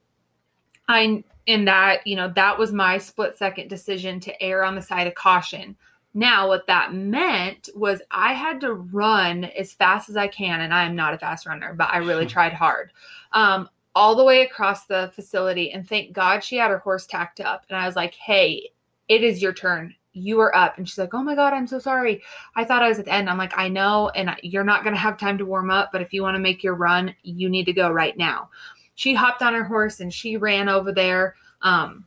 [0.88, 4.82] I in that, you know, that was my split second decision to err on the
[4.82, 5.76] side of caution.
[6.14, 10.72] Now, what that meant was I had to run as fast as I can, and
[10.72, 12.92] I am not a fast runner, but I really tried hard.
[13.32, 17.40] Um, all the way across the facility, and thank God she had her horse tacked
[17.40, 17.64] up.
[17.68, 18.70] And I was like, "Hey,
[19.08, 19.94] it is your turn.
[20.12, 22.22] You are up." And she's like, "Oh my God, I'm so sorry.
[22.54, 24.94] I thought I was at the end." I'm like, "I know, and you're not going
[24.94, 27.48] to have time to warm up, but if you want to make your run, you
[27.48, 28.50] need to go right now."
[28.94, 31.34] She hopped on her horse and she ran over there.
[31.62, 32.06] Um,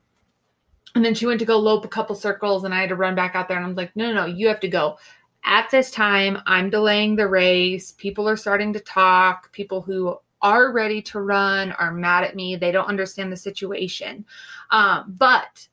[0.98, 3.14] and then she went to go lope a couple circles, and I had to run
[3.14, 3.58] back out there.
[3.58, 4.98] And I'm like, no, no, no, you have to go.
[5.46, 7.92] At this time, I'm delaying the race.
[7.92, 9.52] People are starting to talk.
[9.52, 12.56] People who are ready to run are mad at me.
[12.56, 14.26] They don't understand the situation.
[14.72, 15.68] Um, but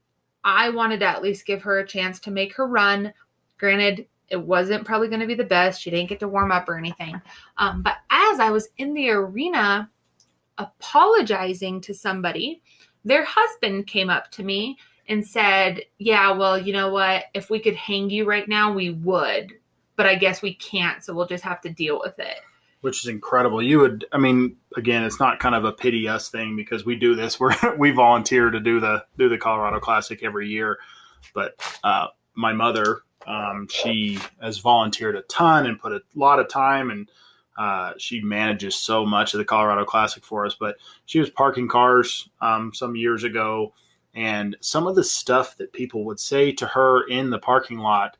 [0.44, 3.10] I wanted to at least give her a chance to make her run.
[3.56, 5.80] Granted, it wasn't probably going to be the best.
[5.80, 7.18] She didn't get to warm up or anything.
[7.56, 9.90] Um, but as I was in the arena
[10.58, 12.60] apologizing to somebody,
[13.06, 14.76] their husband came up to me
[15.08, 17.24] and said, Yeah, well, you know what?
[17.34, 19.52] If we could hang you right now, we would.
[19.96, 21.04] But I guess we can't.
[21.04, 22.36] So we'll just have to deal with it.
[22.80, 23.62] Which is incredible.
[23.62, 26.96] You would, I mean, again, it's not kind of a pity us thing because we
[26.96, 27.38] do this.
[27.40, 30.78] We're, we volunteer to do the, do the Colorado Classic every year.
[31.32, 36.48] But uh, my mother, um, she has volunteered a ton and put a lot of
[36.48, 37.08] time and
[37.56, 40.56] uh, she manages so much of the Colorado Classic for us.
[40.58, 43.72] But she was parking cars um, some years ago
[44.14, 48.16] and some of the stuff that people would say to her in the parking lot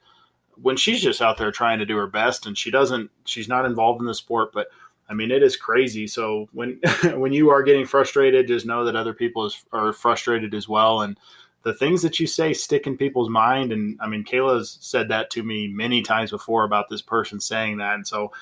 [0.61, 3.65] when she's just out there trying to do her best and she doesn't she's not
[3.65, 4.69] involved in the sport but
[5.09, 6.07] i mean it is crazy.
[6.07, 6.81] So when
[7.15, 11.03] when you are getting frustrated just know that other people is, are frustrated as well.
[11.03, 11.19] And
[11.63, 13.73] the things that you say stick in people's mind.
[13.73, 17.79] And i mean kayla's said that to me many times before about this person saying
[17.79, 17.95] that.
[17.95, 18.33] And so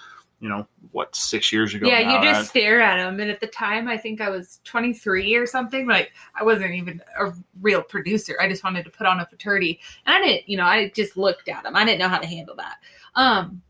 [0.43, 3.39] you know what six years ago yeah now, you just stare at him and at
[3.41, 7.81] the time i think i was 23 or something like i wasn't even a real
[7.81, 10.89] producer i just wanted to put on a futurity and i didn't you know i
[10.91, 12.77] just looked at him i didn't know how to handle that
[13.15, 13.63] um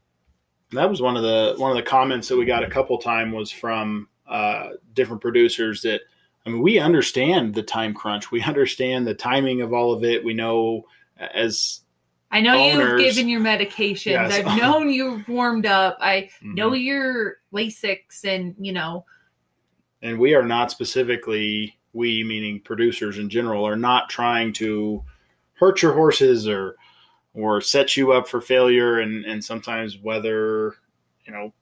[0.70, 3.30] that was one of the one of the comments that we got a couple time
[3.30, 6.00] was from uh, different producers that
[6.44, 8.32] I mean, we understand the time crunch.
[8.32, 10.24] We understand the timing of all of it.
[10.24, 10.86] We know
[11.18, 11.81] as
[12.32, 14.06] I know owners, you've given your medications.
[14.06, 14.32] Yes.
[14.32, 15.98] I've known you've warmed up.
[16.00, 16.84] I know Mhm.
[16.84, 19.04] your Lasix and you know
[20.00, 25.04] and we are not specifically we meaning producers in general are not trying to
[25.54, 26.76] hurt your horses or
[27.34, 30.74] or set you up for failure and and sometimes weather
[31.26, 31.52] you know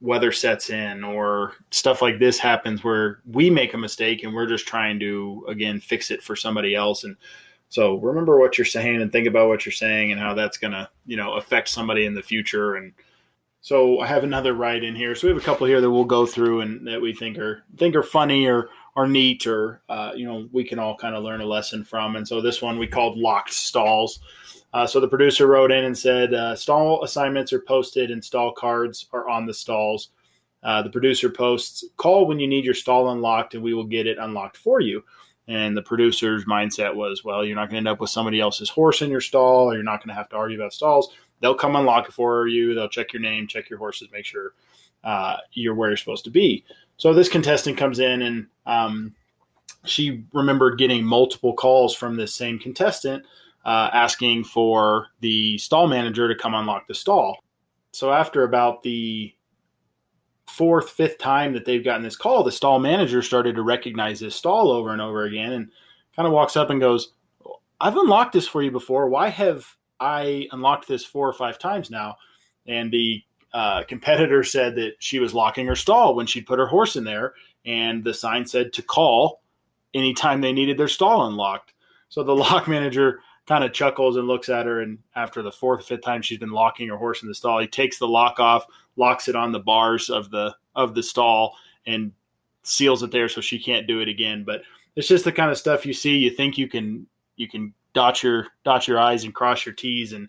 [0.00, 4.46] weather sets in or stuff like this happens where we make a mistake and we're
[4.46, 7.14] just trying to again fix it for somebody else and
[7.70, 10.72] so remember what you're saying and think about what you're saying and how that's going
[10.72, 12.92] to you know affect somebody in the future and
[13.62, 15.14] so I have another write in here.
[15.14, 17.62] So we have a couple here that we'll go through and that we think are
[17.76, 21.22] think are funny or are neat or uh, you know we can all kind of
[21.22, 22.16] learn a lesson from.
[22.16, 24.20] And so this one we called locked stalls.
[24.72, 28.52] Uh, so the producer wrote in and said uh, stall assignments are posted and stall
[28.52, 30.10] cards are on the stalls.
[30.62, 34.06] Uh, the producer posts call when you need your stall unlocked and we will get
[34.06, 35.02] it unlocked for you.
[35.50, 38.70] And the producer's mindset was, well, you're not going to end up with somebody else's
[38.70, 41.54] horse in your stall, or you're not going to have to argue about stalls they'll
[41.54, 42.74] come unlock it for you.
[42.74, 44.52] They'll check your name, check your horses, make sure
[45.02, 46.64] uh, you're where you're supposed to be.
[46.96, 49.14] So this contestant comes in and um,
[49.84, 53.24] she remembered getting multiple calls from this same contestant
[53.64, 57.38] uh, asking for the stall manager to come unlock the stall.
[57.92, 59.34] So after about the
[60.50, 64.36] fourth, fifth time that they've gotten this call, the stall manager started to recognize this
[64.36, 65.70] stall over and over again and
[66.14, 67.12] kind of walks up and goes,
[67.80, 69.08] I've unlocked this for you before.
[69.08, 72.16] Why have I unlocked this four or five times now?
[72.66, 76.66] And the uh, competitor said that she was locking her stall when she put her
[76.66, 77.34] horse in there,
[77.64, 79.40] and the sign said to call
[79.94, 81.72] anytime they needed their stall unlocked.
[82.08, 85.84] So the lock manager kind of chuckles and looks at her, and after the fourth,
[85.84, 88.64] fifth time she's been locking her horse in the stall, he takes the lock off,
[88.94, 92.12] locks it on the bars of the of the stall, and
[92.62, 94.44] seals it there so she can't do it again.
[94.44, 94.62] But
[94.94, 96.16] it's just the kind of stuff you see.
[96.18, 100.12] You think you can you can dot your dot your i's and cross your t's
[100.12, 100.28] and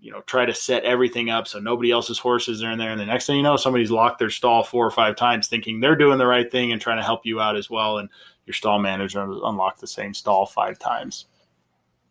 [0.00, 3.00] you know try to set everything up so nobody else's horses are in there and
[3.00, 5.94] the next thing you know somebody's locked their stall four or five times thinking they're
[5.94, 8.08] doing the right thing and trying to help you out as well and
[8.44, 11.26] your stall manager unlocked the same stall five times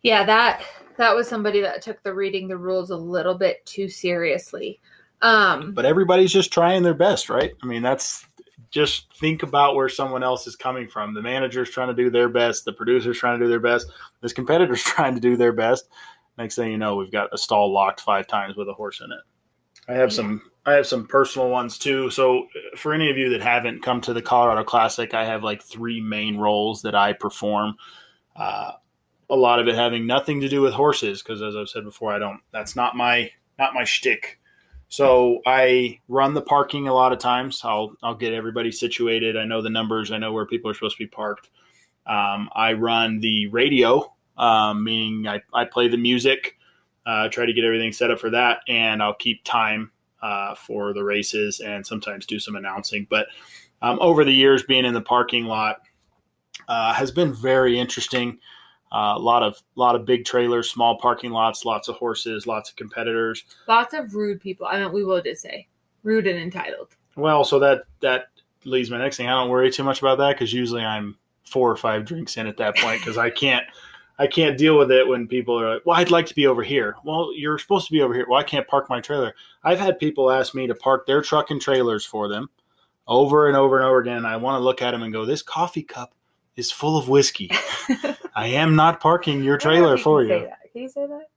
[0.06, 0.62] Yeah, that
[0.98, 4.78] that was somebody that took the reading the rules a little bit too seriously.
[5.20, 7.52] Um but everybody's just trying their best right?
[7.60, 8.24] I mean that's
[8.70, 11.12] just think about where someone else is coming from.
[11.12, 13.90] The manager's trying to do their best the producer's trying to do their best
[14.20, 15.88] this competitor's trying to do their best.
[16.38, 19.10] Next thing you know we've got a stall locked five times with a horse in
[19.10, 19.92] it.
[19.92, 22.10] I have some i have some personal ones too.
[22.10, 25.42] So uh, for any of you that haven't come to the colorado classic i have
[25.42, 27.74] like three main roles that i perform.
[28.36, 28.72] Uh,
[29.30, 32.12] a lot of it having nothing to do with horses because as i've said before
[32.12, 34.38] i don't that's not my not my shtick
[34.88, 37.60] so I run the parking a lot of times.
[37.64, 39.36] I'll I'll get everybody situated.
[39.36, 40.12] I know the numbers.
[40.12, 41.50] I know where people are supposed to be parked.
[42.06, 46.56] Um, I run the radio, um, meaning I, I play the music,
[47.04, 49.90] uh, try to get everything set up for that, and I'll keep time
[50.22, 53.08] uh, for the races and sometimes do some announcing.
[53.10, 53.26] But
[53.82, 55.80] um, over the years, being in the parking lot
[56.68, 58.38] uh, has been very interesting.
[58.92, 62.70] Uh, a lot of lot of big trailers, small parking lots, lots of horses, lots
[62.70, 63.44] of competitors.
[63.68, 64.66] lots of rude people.
[64.66, 65.66] I mean we will just say
[66.02, 66.94] rude and entitled.
[67.16, 68.28] Well, so that that
[68.64, 69.26] leads my next thing.
[69.26, 72.46] I don't worry too much about that because usually I'm four or five drinks in
[72.46, 73.64] at that point because I can't
[74.18, 76.62] I can't deal with it when people are like, "Well, I'd like to be over
[76.62, 78.26] here." Well, you're supposed to be over here.
[78.28, 79.34] Well, I can't park my trailer.
[79.62, 82.48] I've had people ask me to park their truck and trailers for them
[83.06, 84.16] over and over and over again.
[84.18, 86.14] And I want to look at them and go, "This coffee cup
[86.56, 87.50] is full of whiskey.
[88.34, 90.48] I am not parking your trailer for you.
[90.72, 91.28] Can you say that?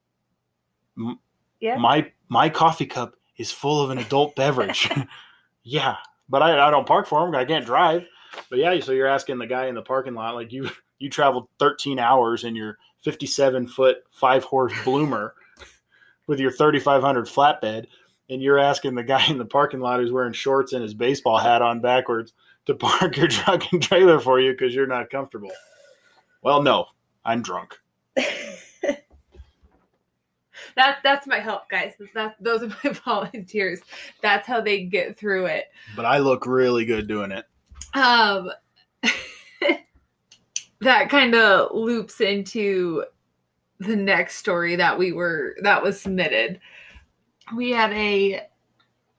[0.98, 1.20] M-
[1.60, 1.78] Yeah.
[1.78, 4.90] My my coffee cup is full of an adult beverage.
[5.64, 5.96] yeah,
[6.30, 7.36] but I, I don't park for them.
[7.36, 8.06] I can't drive.
[8.50, 11.48] But yeah, so you're asking the guy in the parking lot, like you you traveled
[11.60, 15.34] 13 hours in your 57 foot five horse bloomer
[16.28, 17.88] with your 3500 flatbed,
[18.30, 21.38] and you're asking the guy in the parking lot who's wearing shorts and his baseball
[21.38, 22.34] hat on backwards
[22.70, 25.52] to park your truck and trailer for you because you're not comfortable.
[26.42, 26.86] Well, no,
[27.26, 27.78] I'm drunk.
[28.16, 29.04] that
[31.04, 31.94] that's my help, guys.
[32.14, 33.82] That those are my volunteers.
[34.22, 35.66] That's how they get through it.
[35.96, 37.46] But I look really good doing it.
[37.94, 38.52] Um
[40.82, 43.04] that kind of loops into
[43.80, 46.60] the next story that we were that was submitted.
[47.56, 48.42] We had a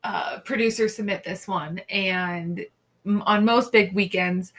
[0.02, 2.64] uh, producer submit this one, and
[3.26, 4.52] on most big weekends,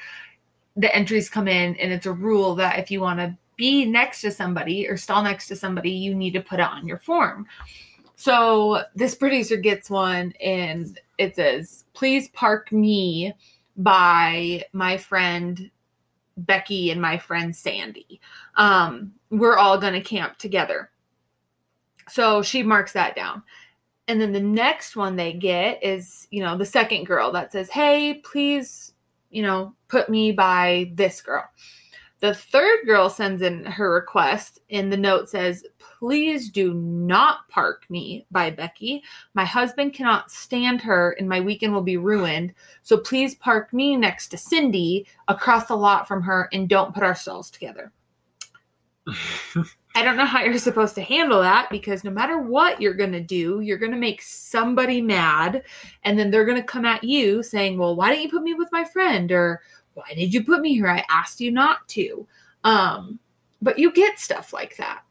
[0.76, 4.22] the entries come in, and it's a rule that if you want to be next
[4.22, 7.46] to somebody or stall next to somebody, you need to put it on your form.
[8.16, 13.34] So this producer gets one and it says, please park me
[13.78, 15.72] by my friend
[16.38, 18.22] Becky and my friend Sandy.
[18.56, 20.90] Um, we're all going to camp together.
[22.10, 23.44] So she marks that down.
[24.08, 27.70] And then the next one they get is, you know, the second girl that says,
[27.70, 28.94] hey, please,
[29.30, 31.46] you know, put me by this girl.
[32.22, 35.66] The third girl sends in her request, and the note says,
[35.98, 39.02] Please do not park me by Becky.
[39.34, 42.54] My husband cannot stand her, and my weekend will be ruined.
[42.84, 47.02] So please park me next to Cindy across the lot from her, and don't put
[47.02, 47.92] our stalls together.
[49.94, 53.12] I don't know how you're supposed to handle that because no matter what you're going
[53.12, 55.64] to do, you're going to make somebody mad.
[56.04, 58.54] And then they're going to come at you saying, Well, why didn't you put me
[58.54, 59.32] with my friend?
[59.32, 59.62] Or
[59.94, 60.88] why did you put me here?
[60.88, 62.26] I asked you not to.
[62.64, 63.20] Um,
[63.62, 65.04] but you get stuff like that.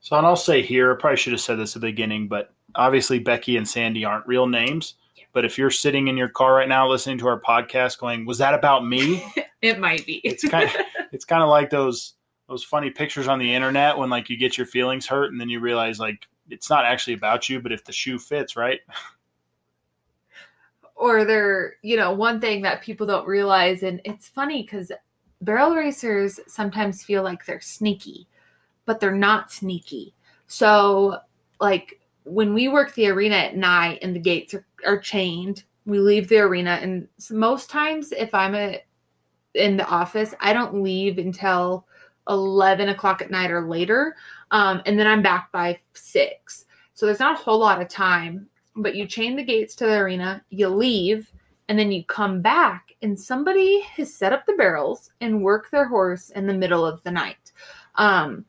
[0.00, 2.52] So, and I'll say here, I probably should have said this at the beginning, but
[2.74, 4.94] obviously Becky and Sandy aren't real names.
[5.32, 8.38] But if you're sitting in your car right now listening to our podcast going, was
[8.38, 9.24] that about me?
[9.62, 10.20] it might be.
[10.24, 10.76] it's kind of,
[11.12, 12.14] it's kind of like those
[12.48, 15.48] those funny pictures on the internet when like you get your feelings hurt and then
[15.48, 18.80] you realize like it's not actually about you, but if the shoe fits, right?
[20.96, 24.92] or they're you know one thing that people don't realize and it's funny because
[25.40, 28.26] barrel racers sometimes feel like they're sneaky
[28.86, 30.14] but they're not sneaky
[30.46, 31.18] so
[31.60, 35.98] like when we work the arena at night and the gates are, are chained we
[35.98, 38.80] leave the arena and most times if i'm a,
[39.54, 41.86] in the office i don't leave until
[42.28, 44.16] 11 o'clock at night or later
[44.50, 46.64] um, and then i'm back by 6
[46.94, 49.96] so there's not a whole lot of time but you chain the gates to the
[49.96, 51.32] arena, you leave,
[51.68, 55.86] and then you come back, and somebody has set up the barrels and work their
[55.86, 57.52] horse in the middle of the night.
[57.94, 58.44] Um,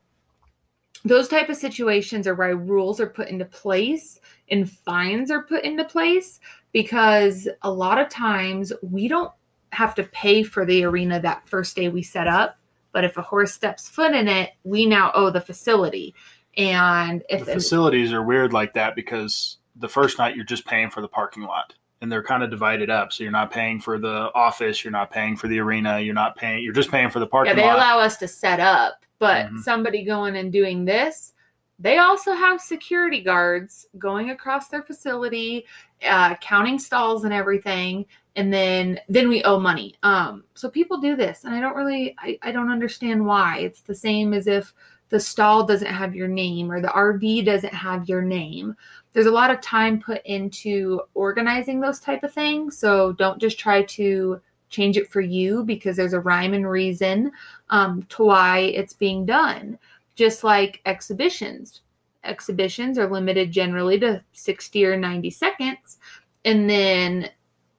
[1.04, 4.18] those type of situations are where rules are put into place
[4.50, 6.40] and fines are put into place
[6.72, 9.30] because a lot of times we don't
[9.70, 12.58] have to pay for the arena that first day we set up
[12.96, 16.14] but if a horse steps foot in it we now owe the facility
[16.56, 20.88] and if the facilities are weird like that because the first night you're just paying
[20.88, 23.12] for the parking lot and they're kind of divided up.
[23.12, 26.36] So you're not paying for the office, you're not paying for the arena, you're not
[26.36, 27.76] paying, you're just paying for the parking yeah, they lot.
[27.76, 29.58] allow us to set up, but mm-hmm.
[29.58, 31.34] somebody going and doing this,
[31.78, 35.66] they also have security guards going across their facility,
[36.08, 38.06] uh, counting stalls and everything.
[38.36, 39.94] And then, then we owe money.
[40.02, 43.58] Um, so people do this and I don't really, I, I don't understand why.
[43.58, 44.72] It's the same as if
[45.08, 48.76] the stall doesn't have your name or the RV doesn't have your name.
[49.12, 52.76] There's a lot of time put into organizing those type of things.
[52.76, 57.30] So don't just try to change it for you because there's a rhyme and reason
[57.70, 59.78] um, to why it's being done.
[60.16, 61.82] Just like exhibitions.
[62.24, 65.98] Exhibitions are limited generally to 60 or 90 seconds.
[66.44, 67.30] And then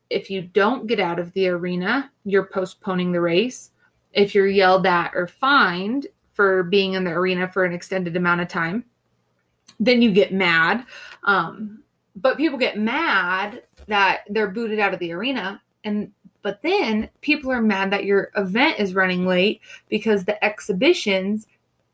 [0.09, 3.71] if you don't get out of the arena, you're postponing the race.
[4.13, 8.41] If you're yelled at or fined, for being in the arena for an extended amount
[8.41, 8.85] of time.
[9.79, 10.85] Then you get mad.
[11.23, 11.81] Um,
[12.15, 15.59] but people get mad that they're booted out of the arena.
[15.83, 16.11] And
[16.43, 21.47] but then people are mad that your event is running late because the exhibitions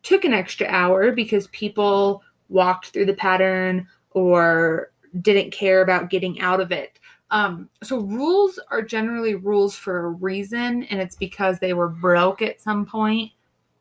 [0.04, 4.92] took an extra hour because people walked through the pattern or
[5.22, 7.00] didn't care about getting out of it.
[7.34, 12.42] Um, so rules are generally rules for a reason, and it's because they were broke
[12.42, 13.32] at some point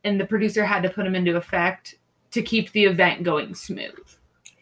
[0.05, 1.97] and the producer had to put them into effect
[2.33, 3.93] to keep the event going smooth.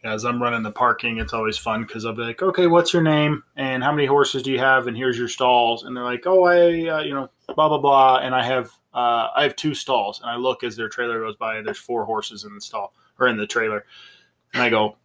[0.02, 3.02] As I'm running the parking, it's always fun because I'll be like, "Okay, what's your
[3.02, 4.86] name and how many horses do you have?
[4.86, 8.18] And here's your stalls." And they're like, "Oh, I, uh, you know, blah blah blah."
[8.18, 10.20] And I have, uh, I have two stalls.
[10.20, 11.56] And I look as their trailer goes by.
[11.56, 13.84] And there's four horses in the stall or in the trailer,
[14.54, 14.96] and I go,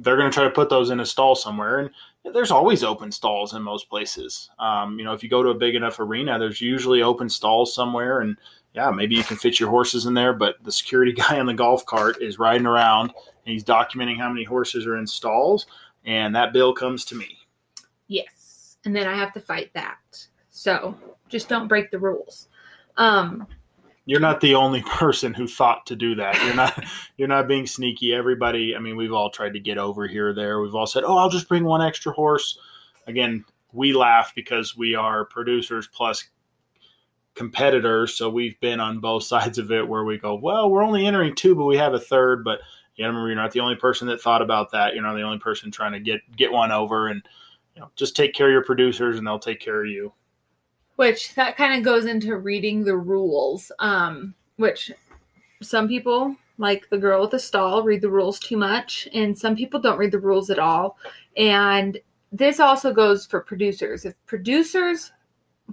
[0.00, 1.90] "They're going to try to put those in a stall somewhere." And
[2.32, 4.50] there's always open stalls in most places.
[4.58, 7.74] Um, you know, if you go to a big enough arena, there's usually open stalls
[7.74, 8.36] somewhere, and
[8.72, 11.54] yeah, maybe you can fit your horses in there, but the security guy on the
[11.54, 15.66] golf cart is riding around and he's documenting how many horses are in stalls,
[16.04, 17.38] and that bill comes to me.
[18.08, 18.78] Yes.
[18.84, 20.26] And then I have to fight that.
[20.50, 20.96] So
[21.28, 22.48] just don't break the rules.
[22.96, 23.46] Um,
[24.06, 26.42] you're not the only person who thought to do that.
[26.44, 26.84] You're not
[27.16, 28.14] you're not being sneaky.
[28.14, 30.60] Everybody, I mean, we've all tried to get over here or there.
[30.60, 32.58] We've all said, "Oh, I'll just bring one extra horse."
[33.06, 36.28] Again, we laugh because we are producers plus
[37.34, 41.06] competitors, so we've been on both sides of it where we go, well, we're only
[41.06, 42.44] entering two, but we have a third.
[42.44, 42.60] But
[42.96, 44.94] you remember, you're not the only person that thought about that.
[44.94, 47.22] You're not the only person trying to get get one over, and
[47.74, 50.12] you know, just take care of your producers, and they'll take care of you.
[50.96, 54.92] Which that kind of goes into reading the rules, um, which
[55.62, 59.56] some people like the girl with the stall, read the rules too much, and some
[59.56, 60.96] people don't read the rules at all.
[61.36, 61.98] And
[62.30, 64.04] this also goes for producers.
[64.04, 65.12] If producers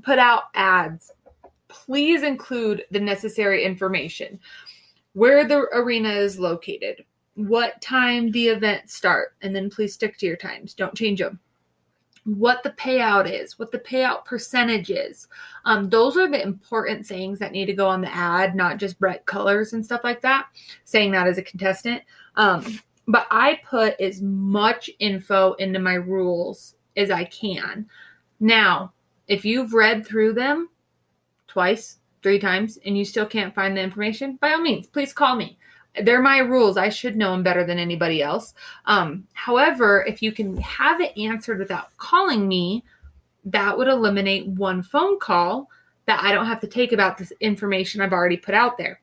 [0.03, 1.11] put out ads,
[1.67, 4.39] please include the necessary information
[5.13, 7.03] where the arena is located,
[7.35, 10.73] what time the event start, and then please stick to your times.
[10.73, 11.39] Don't change them.
[12.23, 15.27] What the payout is, what the payout percentage is.
[15.65, 18.99] Um, those are the important things that need to go on the ad, not just
[18.99, 20.47] bright colors and stuff like that.
[20.85, 22.03] Saying that as a contestant.
[22.35, 27.87] Um, but I put as much info into my rules as I can.
[28.39, 28.93] Now,
[29.27, 30.69] if you've read through them
[31.47, 35.35] twice, three times, and you still can't find the information, by all means, please call
[35.35, 35.57] me.
[36.03, 36.77] They're my rules.
[36.77, 38.53] I should know them better than anybody else.
[38.85, 42.83] Um, however, if you can have it answered without calling me,
[43.45, 45.69] that would eliminate one phone call
[46.05, 49.01] that I don't have to take about this information I've already put out there.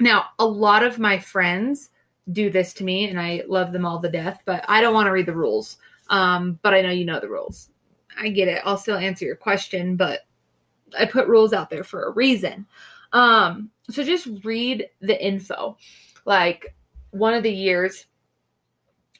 [0.00, 1.90] Now, a lot of my friends
[2.32, 5.06] do this to me, and I love them all to death, but I don't want
[5.06, 5.78] to read the rules.
[6.10, 7.70] Um, but I know you know the rules.
[8.18, 8.62] I get it.
[8.64, 10.20] I'll still answer your question, but
[10.98, 12.66] I put rules out there for a reason.
[13.12, 15.76] Um, so just read the info.
[16.24, 16.74] Like
[17.10, 18.06] one of the years,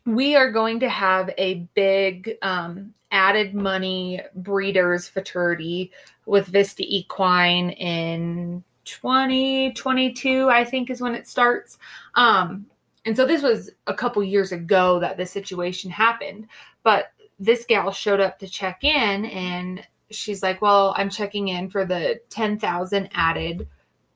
[0.07, 5.93] we are going to have a big um, added money breeders futurity
[6.27, 11.79] with Vista Equine in 2022, I think is when it starts.
[12.15, 12.67] Um,
[13.07, 16.49] and so this was a couple years ago that this situation happened.
[16.83, 21.71] But this gal showed up to check in and she's like, Well, I'm checking in
[21.71, 23.69] for the 10,000 added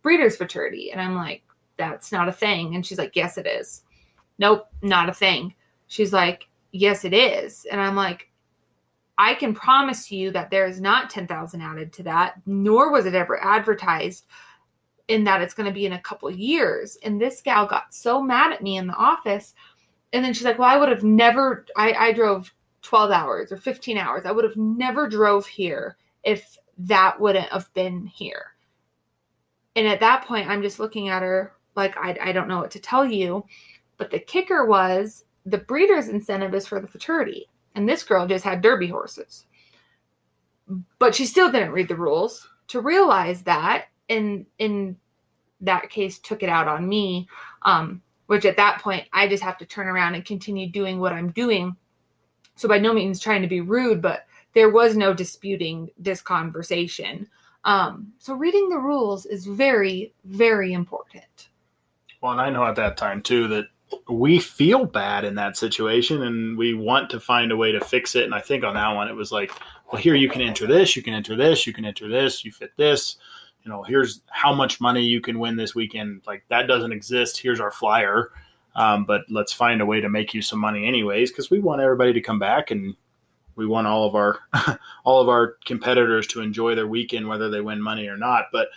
[0.08, 0.90] breeders futurity.
[0.90, 1.42] And I'm like,
[1.76, 2.74] That's not a thing.
[2.74, 3.82] And she's like, Yes, it is.
[4.38, 5.54] Nope, not a thing.
[5.86, 7.66] She's like, Yes, it is.
[7.70, 8.30] And I'm like,
[9.18, 13.14] I can promise you that there is not 10,000 added to that, nor was it
[13.14, 14.24] ever advertised
[15.08, 16.96] in that it's going to be in a couple years.
[17.04, 19.54] And this gal got so mad at me in the office.
[20.14, 22.50] And then she's like, Well, I would have never, I, I drove
[22.80, 24.24] 12 hours or 15 hours.
[24.24, 28.54] I would have never drove here if that wouldn't have been here.
[29.78, 32.72] And at that point, I'm just looking at her like, I, I don't know what
[32.72, 33.44] to tell you.
[33.96, 37.48] But the kicker was the breeder's incentive is for the futurity.
[37.76, 39.46] And this girl just had derby horses.
[40.98, 44.96] But she still didn't read the rules to realize that in in
[45.60, 47.28] that case took it out on me
[47.62, 51.12] um, which at that point i just have to turn around and continue doing what
[51.12, 51.74] i'm doing
[52.54, 57.26] so by no means trying to be rude but there was no disputing this conversation
[57.68, 61.48] um, so reading the rules is very very important
[62.20, 63.66] well and i know at that time too that
[64.10, 68.14] we feel bad in that situation and we want to find a way to fix
[68.14, 69.50] it and i think on that one it was like
[69.90, 72.52] well here you can enter this you can enter this you can enter this you
[72.52, 73.16] fit this
[73.68, 76.22] you know, here's how much money you can win this weekend.
[76.26, 77.38] Like that doesn't exist.
[77.38, 78.30] Here's our flyer.
[78.74, 81.82] Um, but let's find a way to make you some money anyways, because we want
[81.82, 82.94] everybody to come back and
[83.58, 84.38] we want all of our
[85.04, 88.44] all of our competitors to enjoy their weekend, whether they win money or not.
[88.52, 88.68] But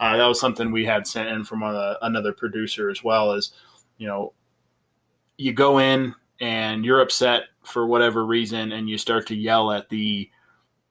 [0.00, 3.32] uh, that was something we had sent in from a, another producer as well.
[3.32, 3.52] As
[3.98, 4.32] you know,
[5.36, 9.90] you go in and you're upset for whatever reason, and you start to yell at
[9.90, 10.28] the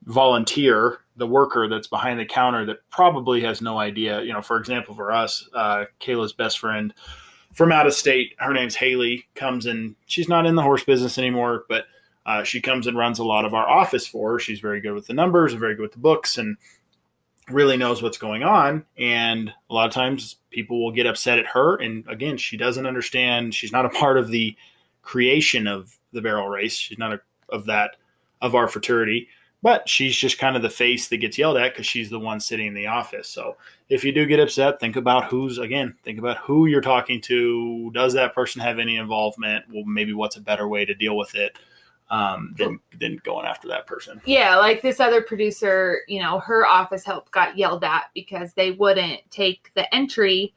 [0.04, 4.22] volunteer the worker that's behind the counter that probably has no idea.
[4.22, 6.94] You know, for example, for us, uh, Kayla's best friend
[7.52, 11.18] from out of state, her name's Haley, comes and she's not in the horse business
[11.18, 11.86] anymore, but
[12.26, 14.38] uh, she comes and runs a lot of our office for her.
[14.38, 16.56] She's very good with the numbers very good with the books and
[17.48, 18.84] really knows what's going on.
[18.98, 21.76] And a lot of times people will get upset at her.
[21.76, 23.54] And again, she doesn't understand.
[23.54, 24.56] She's not a part of the
[25.02, 26.74] creation of the barrel race.
[26.74, 27.96] She's not a, of that,
[28.40, 29.28] of our futurity
[29.62, 32.40] but she's just kind of the face that gets yelled at because she's the one
[32.40, 33.28] sitting in the office.
[33.28, 33.56] So
[33.88, 37.90] if you do get upset, think about who's again, think about who you're talking to.
[37.92, 39.66] Does that person have any involvement?
[39.70, 41.58] Well, maybe what's a better way to deal with it
[42.10, 44.20] um, than than going after that person?
[44.24, 48.72] Yeah, like this other producer, you know, her office help got yelled at because they
[48.72, 50.54] wouldn't take the entry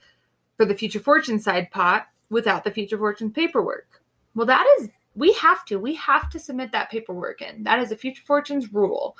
[0.57, 4.01] for the Future Fortune side pot without the Future Fortune paperwork.
[4.35, 7.91] Well, that is we have to we have to submit that paperwork in that is
[7.91, 9.17] a future fortunes rule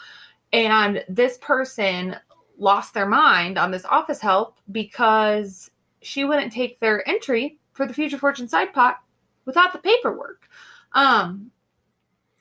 [0.52, 2.16] and this person
[2.58, 5.72] lost their mind on this office help because
[6.02, 9.02] she wouldn't take their entry for the future fortune side pot
[9.46, 10.48] without the paperwork
[10.94, 11.52] um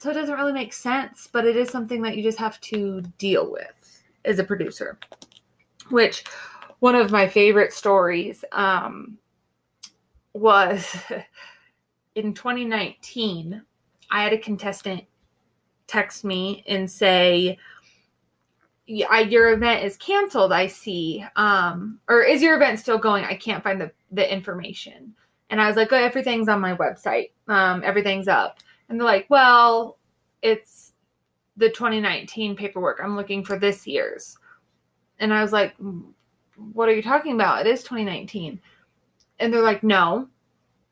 [0.03, 3.01] so it doesn't really make sense but it is something that you just have to
[3.19, 4.99] deal with as a producer
[5.91, 6.25] which
[6.81, 9.19] one of my favorite stories um
[10.35, 10.97] was
[12.15, 13.63] in 2019,
[14.11, 15.05] I had a contestant
[15.87, 17.59] text me and say,
[18.87, 21.25] your event is canceled, I see.
[21.37, 23.25] Um, or is your event still going?
[23.25, 25.15] I can't find the, the information.
[25.51, 27.31] And I was like, oh, everything's on my website.
[27.49, 28.59] Um, everything's up.
[28.89, 29.99] And they're like, well,
[30.43, 30.93] it's
[31.57, 33.01] the 2019 paperwork.
[33.03, 34.37] I'm looking for this year's.
[35.19, 35.75] And I was like,
[36.73, 37.67] what are you talking about?
[37.67, 38.61] It is 2019.
[39.39, 40.29] And they're like, no,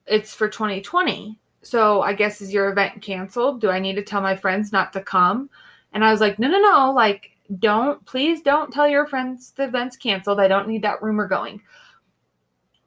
[0.06, 1.38] it's for 2020.
[1.62, 3.60] So I guess is your event canceled?
[3.60, 5.50] Do I need to tell my friends not to come?
[5.92, 6.92] And I was like, no, no, no.
[6.92, 10.40] Like, don't, please don't tell your friends the event's canceled.
[10.40, 11.60] I don't need that rumor going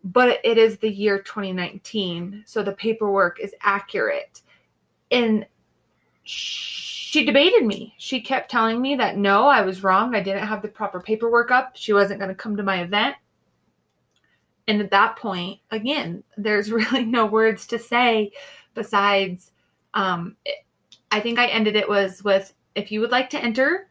[0.04, 4.42] but it is the year 2019 so the paperwork is accurate
[5.14, 5.46] and
[6.24, 7.94] she debated me.
[7.98, 10.16] She kept telling me that no i was wrong.
[10.16, 11.72] I didn't have the proper paperwork up.
[11.76, 13.16] She wasn't going to come to my event.
[14.68, 18.32] And at that point again there's really no words to say
[18.74, 19.52] besides
[19.94, 20.36] um,
[21.12, 23.88] i think i ended it was with if you would like to enter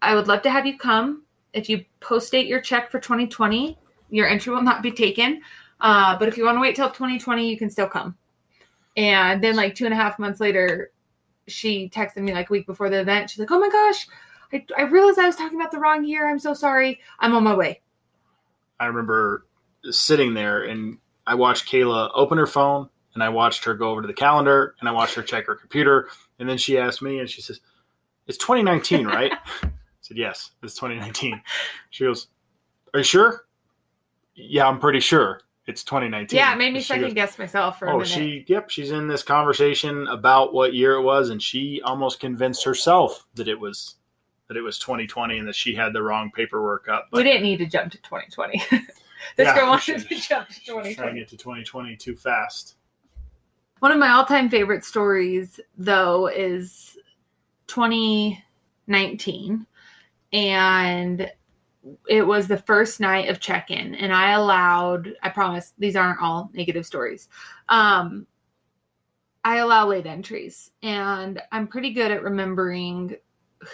[0.00, 1.24] i would love to have you come.
[1.52, 3.76] If you post date your check for 2020
[4.10, 5.40] your entry will not be taken.
[5.80, 8.16] Uh, but if you want to wait till 2020, you can still come.
[9.00, 10.92] And then, like two and a half months later,
[11.48, 13.30] she texted me like a week before the event.
[13.30, 14.06] She's like, "Oh my gosh,
[14.52, 16.28] I, I realized I was talking about the wrong year.
[16.28, 17.00] I'm so sorry.
[17.18, 17.80] I'm on my way."
[18.78, 19.46] I remember
[19.90, 24.02] sitting there and I watched Kayla open her phone and I watched her go over
[24.02, 27.20] to the calendar and I watched her check her computer and then she asked me
[27.20, 27.60] and she says,
[28.26, 29.32] "It's 2019, right?"
[29.62, 29.70] I
[30.02, 31.40] said, "Yes, it's 2019."
[31.88, 32.26] She goes,
[32.92, 33.46] "Are you sure?"
[34.34, 36.36] yeah, I'm pretty sure it's 2019.
[36.36, 39.22] Yeah, it made me second goes, guess myself for oh, she, yep, she's in this
[39.22, 43.96] conversation about what year it was, and she almost convinced herself that it was
[44.48, 47.06] that it was 2020 and that she had the wrong paperwork up.
[47.12, 48.58] But, we didn't need to jump to 2020.
[49.36, 50.94] this yeah, girl wanted to jump to 2020.
[50.96, 52.74] Trying to get to 2020 too fast.
[53.78, 56.98] One of my all-time favorite stories, though, is
[57.68, 59.66] 2019,
[60.32, 61.30] and
[62.08, 66.50] it was the first night of check-in and i allowed i promise these aren't all
[66.52, 67.28] negative stories.
[67.68, 68.26] Um
[69.44, 73.16] i allow late entries and i'm pretty good at remembering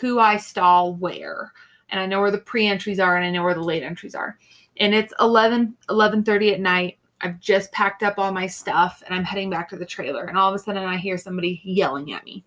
[0.01, 1.53] who i stall where.
[1.89, 4.39] And i know where the pre-entries are and i know where the late entries are.
[4.79, 6.99] And it's 11 11.30 at night.
[7.23, 10.25] I've just packed up all my stuff and i'm heading back to the trailer.
[10.27, 12.45] And all of a sudden i hear somebody yelling at me.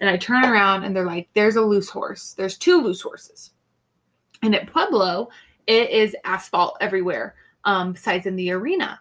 [0.00, 2.32] And i turn around and they're like there's a loose horse.
[2.32, 3.52] There's two loose horses
[4.42, 5.30] and at Pueblo,
[5.66, 7.34] it is asphalt everywhere,
[7.64, 9.00] um, besides in the arena.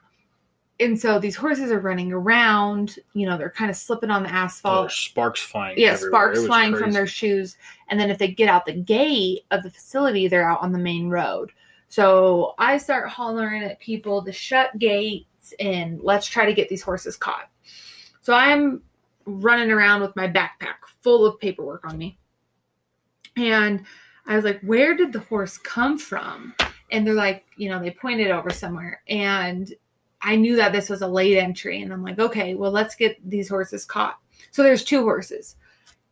[0.81, 4.31] And so these horses are running around, you know, they're kind of slipping on the
[4.31, 4.83] asphalt.
[4.83, 5.77] There's sparks flying.
[5.77, 6.83] Yeah, sparks flying crazy.
[6.83, 7.57] from their shoes.
[7.89, 10.79] And then if they get out the gate of the facility, they're out on the
[10.79, 11.51] main road.
[11.89, 16.83] So I start hollering at people to shut gates and let's try to get these
[16.83, 17.49] horses caught.
[18.21, 18.81] So I'm
[19.25, 22.17] running around with my backpack full of paperwork on me.
[23.35, 23.85] And
[24.25, 26.53] I was like, where did the horse come from?
[26.91, 29.01] And they're like, you know, they pointed over somewhere.
[29.07, 29.73] And
[30.21, 31.81] I knew that this was a late entry.
[31.81, 34.17] And I'm like, okay, well, let's get these horses caught.
[34.51, 35.55] So there's two horses.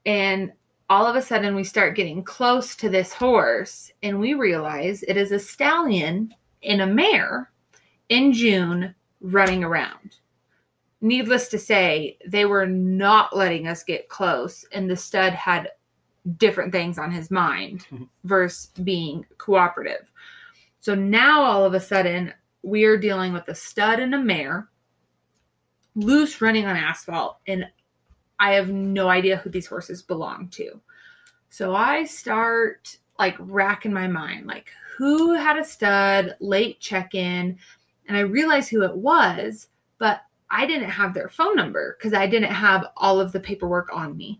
[0.05, 0.51] And
[0.89, 5.17] all of a sudden, we start getting close to this horse, and we realize it
[5.17, 6.33] is a stallion
[6.63, 7.51] and a mare
[8.07, 10.15] in June running around.
[11.01, 15.69] Needless to say, they were not letting us get close, and the stud had
[16.37, 18.03] different things on his mind mm-hmm.
[18.23, 20.11] versus being cooperative.
[20.79, 24.67] So now all of a sudden, we're dealing with a stud and a mare
[25.95, 27.65] loose running on asphalt, and
[28.39, 30.79] I have no idea who these horses belong to.
[31.49, 37.57] So I start like racking my mind, like who had a stud, late check in,
[38.07, 42.27] and I realize who it was, but I didn't have their phone number because I
[42.27, 44.39] didn't have all of the paperwork on me.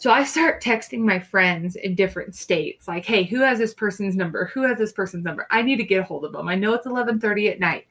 [0.00, 4.16] So I start texting my friends in different states, like, "Hey, who has this person's
[4.16, 4.46] number?
[4.46, 5.46] Who has this person's number?
[5.50, 6.48] I need to get a hold of them.
[6.48, 7.86] I know it's 11:30 at night."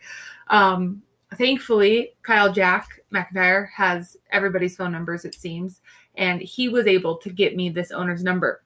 [0.47, 1.03] Um,
[1.35, 5.81] thankfully, Kyle Jack McIntyre has everybody's phone numbers, it seems,
[6.15, 8.63] and he was able to get me this owner's number.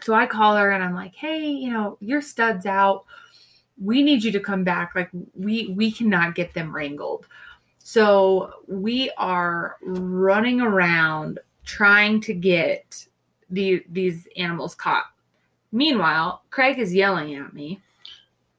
[0.00, 3.06] So I call her and I'm like, "Hey, you know, your stud's out.
[3.76, 4.94] We need you to come back.
[4.94, 7.26] Like, we we cannot get them wrangled."
[7.78, 13.06] So we are running around trying to get
[13.50, 15.04] the these animals caught.
[15.70, 17.80] Meanwhile, Craig is yelling at me.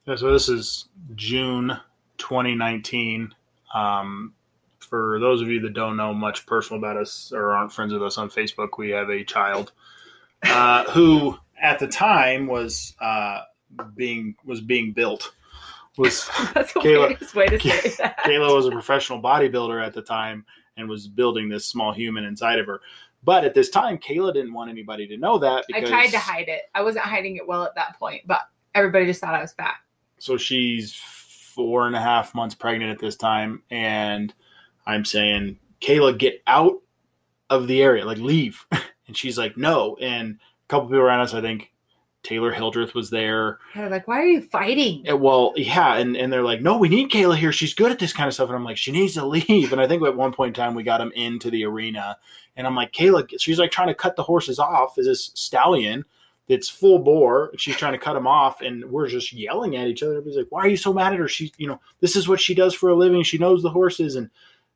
[0.06, 0.86] Yeah, so this is
[1.16, 1.76] June
[2.18, 3.34] 2019.
[3.74, 4.34] Um,
[4.78, 8.02] for those of you that don't know much personal about us or aren't friends with
[8.02, 9.72] us on Facebook, we have a child
[10.44, 13.40] uh, who, at the time, was uh,
[13.96, 15.32] being was being built.
[15.96, 18.18] Was That's the Kayla, way to say that.
[18.18, 20.46] Kayla was a professional bodybuilder at the time,
[20.78, 22.80] and was building this small human inside of her.
[23.24, 25.64] But at this time, Kayla didn't want anybody to know that.
[25.66, 26.62] Because, I tried to hide it.
[26.74, 28.42] I wasn't hiding it well at that point, but
[28.74, 29.74] everybody just thought I was fat.
[30.18, 34.32] So she's four and a half months pregnant at this time, and
[34.86, 36.80] I'm saying, Kayla, get out
[37.50, 38.64] of the area, like leave.
[39.06, 39.96] and she's like, no.
[40.00, 41.72] And a couple people around us, I think
[42.22, 43.58] Taylor Hildreth was there.
[43.74, 45.06] Yeah, like, why are you fighting?
[45.06, 47.52] And, well, yeah, and, and they're like, no, we need Kayla here.
[47.52, 48.48] She's good at this kind of stuff.
[48.48, 49.72] And I'm like, she needs to leave.
[49.72, 52.16] And I think at one point in time, we got him into the arena.
[52.56, 54.98] And I'm like, Kayla, she's like trying to cut the horses off.
[54.98, 56.04] Is this stallion
[56.48, 57.52] that's full bore?
[57.56, 58.60] She's trying to cut him off.
[58.60, 60.14] And we're just yelling at each other.
[60.14, 61.28] Everybody's like, why are you so mad at her?
[61.28, 63.22] She, you know, this is what she does for a living.
[63.22, 64.16] She knows the horses.
[64.16, 64.28] And,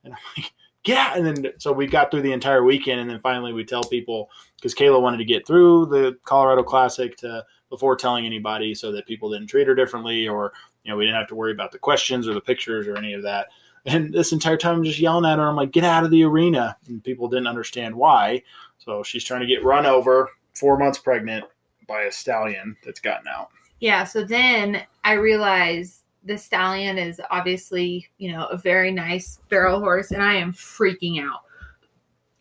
[0.05, 0.53] and I'm like,
[0.85, 1.15] yeah.
[1.15, 3.01] And then so we got through the entire weekend.
[3.01, 7.17] And then finally we tell people, because Kayla wanted to get through the Colorado Classic
[7.19, 10.53] to before telling anybody so that people didn't treat her differently or
[10.85, 13.15] you know we didn't have to worry about the questions or the pictures or any
[13.15, 13.47] of that
[13.87, 16.23] and this entire time i'm just yelling at her i'm like get out of the
[16.23, 18.43] arena and people didn't understand why
[18.77, 21.47] so she's trying to get run over four months pregnant
[21.89, 23.49] by a stallion that's gotten out
[23.81, 29.81] yeah so then i realized the stallion is obviously you know a very nice barrel
[29.81, 31.41] horse and i am freaking out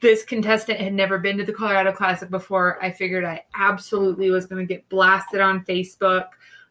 [0.01, 2.83] this contestant had never been to the Colorado Classic before.
[2.83, 6.25] I figured I absolutely was going to get blasted on Facebook,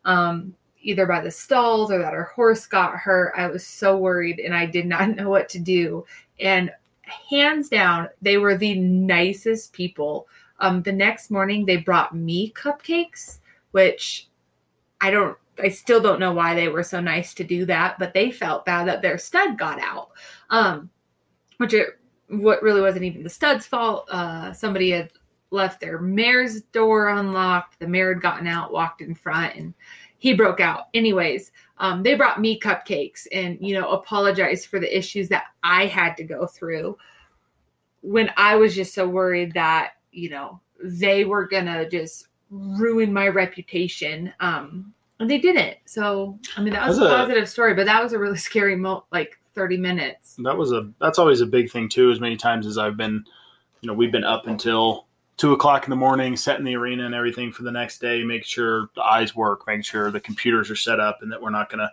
[0.05, 0.53] um,
[0.83, 3.33] either by the stalls or that her horse got hurt.
[3.37, 6.05] I was so worried and I did not know what to do.
[6.41, 10.27] And hands down, they were the nicest people.
[10.59, 13.39] Um, the next morning, they brought me cupcakes,
[13.71, 14.29] which
[15.01, 18.15] I don't, I still don't know why they were so nice to do that, but
[18.15, 20.11] they felt bad that their stud got out.
[20.51, 20.91] Um,
[21.59, 21.99] which it
[22.29, 24.09] what really wasn't even the stud's fault.
[24.11, 25.11] Uh, somebody had
[25.51, 27.79] left their mare's door unlocked.
[27.79, 29.75] The mare had gotten out, walked in front, and
[30.19, 30.85] he broke out.
[30.95, 35.87] Anyways, um, they brought me cupcakes and, you know, apologized for the issues that I
[35.87, 36.97] had to go through
[38.03, 43.29] when I was just so worried that, you know, they were to just ruin my
[43.29, 44.33] reputation.
[44.41, 44.95] Um,
[45.29, 45.77] they didn't.
[45.85, 48.39] So, I mean, that was That's a positive a, story, but that was a really
[48.49, 50.37] scary mo like 30 minutes.
[50.39, 52.11] That was a that's always a big thing too.
[52.11, 53.25] As many times as I've been,
[53.81, 55.07] you know, we've been up until
[55.37, 58.45] two o'clock in the morning, setting the arena and everything for the next day, make
[58.45, 61.71] sure the eyes work, make sure the computers are set up, and that we're not
[61.71, 61.91] going to,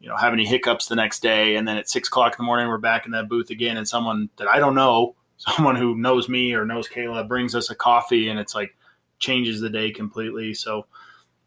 [0.00, 1.54] you know, have any hiccups the next day.
[1.54, 3.86] And then at six o'clock in the morning, we're back in that booth again, and
[3.86, 7.74] someone that I don't know, someone who knows me or knows Kayla, brings us a
[7.74, 8.76] coffee, and it's like
[9.20, 10.52] changes the day completely.
[10.52, 10.86] So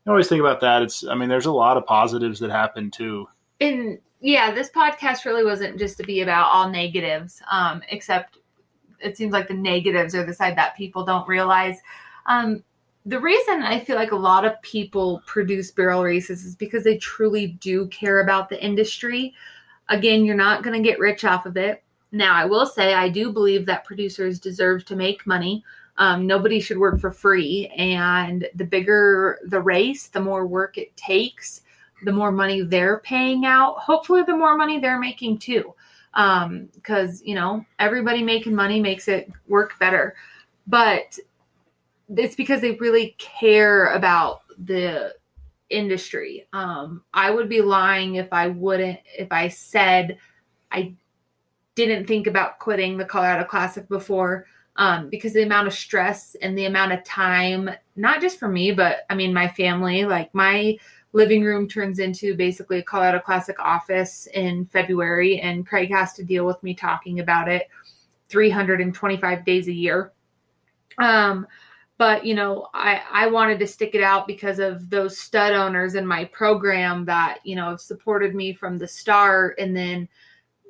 [0.05, 0.81] I always think about that.
[0.81, 3.27] It's, I mean, there's a lot of positives that happen too.
[3.61, 8.37] And yeah, this podcast really wasn't just to be about all negatives, um, except
[8.99, 11.77] it seems like the negatives are the side that people don't realize.
[12.25, 12.63] Um,
[13.05, 16.97] the reason I feel like a lot of people produce barrel races is because they
[16.97, 19.33] truly do care about the industry.
[19.89, 21.83] Again, you're not going to get rich off of it.
[22.13, 25.63] Now, I will say I do believe that producers deserve to make money.
[25.97, 27.67] Um, nobody should work for free.
[27.77, 31.61] And the bigger the race, the more work it takes
[32.03, 35.73] the more money they're paying out, hopefully the more money they're making too.
[36.13, 40.15] Um, because you know, everybody making money makes it work better.
[40.67, 41.17] But
[42.15, 45.15] it's because they really care about the
[45.69, 46.47] industry.
[46.53, 50.17] Um, I would be lying if I wouldn't if I said
[50.71, 50.93] I
[51.75, 56.57] didn't think about quitting the Colorado Classic before um, because the amount of stress and
[56.57, 60.77] the amount of time, not just for me, but I mean, my family, like my
[61.13, 66.23] living room turns into basically a Colorado Classic office in February, and Craig has to
[66.23, 67.69] deal with me talking about it
[68.29, 70.11] 325 days a year.
[70.97, 71.47] Um,
[71.99, 75.93] but you know, I I wanted to stick it out because of those stud owners
[75.93, 80.09] in my program that you know have supported me from the start, and then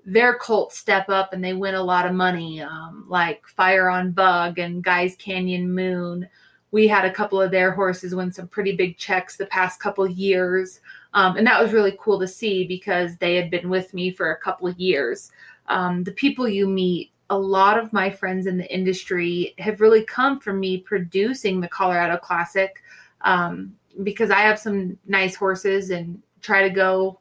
[0.06, 4.12] their colts step up and they win a lot of money, um, like Fire on
[4.12, 6.28] Bug and Guys Canyon Moon
[6.74, 10.08] we had a couple of their horses win some pretty big checks the past couple
[10.08, 10.82] years.
[11.14, 14.32] Um, and that was really cool to see because they had been with me for
[14.32, 15.30] a couple of years.
[15.68, 20.04] Um, the people you meet, a lot of my friends in the industry have really
[20.04, 22.82] come from me producing the Colorado Classic
[23.22, 27.20] um, because I have some nice horses and try to go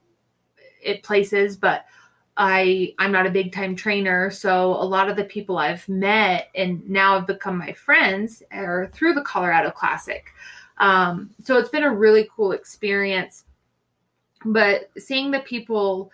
[0.87, 1.85] at places, but
[2.37, 6.49] I I'm not a big time trainer, so a lot of the people I've met
[6.55, 10.27] and now have become my friends are through the Colorado Classic.
[10.79, 13.45] Um, so it's been a really cool experience.
[14.45, 16.11] But seeing the people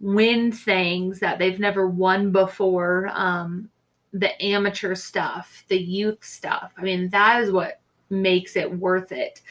[0.00, 3.68] win things that they've never won before, um,
[4.12, 6.72] the amateur stuff, the youth stuff.
[6.78, 9.42] I mean, that is what makes it worth it.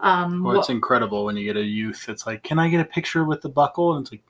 [0.00, 2.06] Um, well, it's what, incredible when you get a youth.
[2.08, 3.94] It's like, can I get a picture with the buckle?
[3.94, 4.22] And it's like,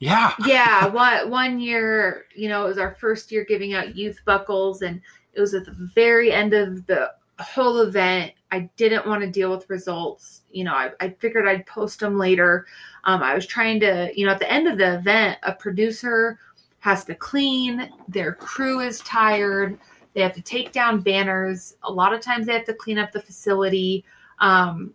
[0.00, 0.34] yeah.
[0.44, 0.86] yeah.
[0.86, 5.00] One one year, you know, it was our first year giving out youth buckles, and
[5.34, 9.50] it was at the very end of the whole event, I didn't want to deal
[9.50, 10.42] with results.
[10.50, 12.66] You know, I, I figured I'd post them later.
[13.04, 16.38] Um, I was trying to, you know, at the end of the event, a producer
[16.80, 19.78] has to clean, their crew is tired,
[20.14, 21.76] they have to take down banners.
[21.82, 24.04] A lot of times they have to clean up the facility.
[24.38, 24.94] Um,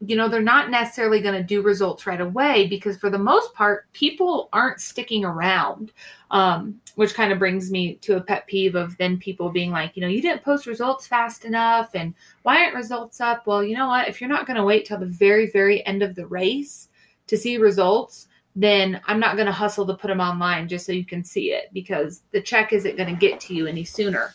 [0.00, 3.52] you know, they're not necessarily going to do results right away because, for the most
[3.54, 5.92] part, people aren't sticking around.
[6.30, 9.96] Um, which kind of brings me to a pet peeve of then people being like,
[9.96, 13.46] you know, you didn't post results fast enough, and why aren't results up?
[13.46, 14.06] Well, you know what?
[14.06, 16.88] If you're not going to wait till the very, very end of the race
[17.26, 20.92] to see results, then I'm not going to hustle to put them online just so
[20.92, 24.32] you can see it because the check isn't going to get to you any sooner.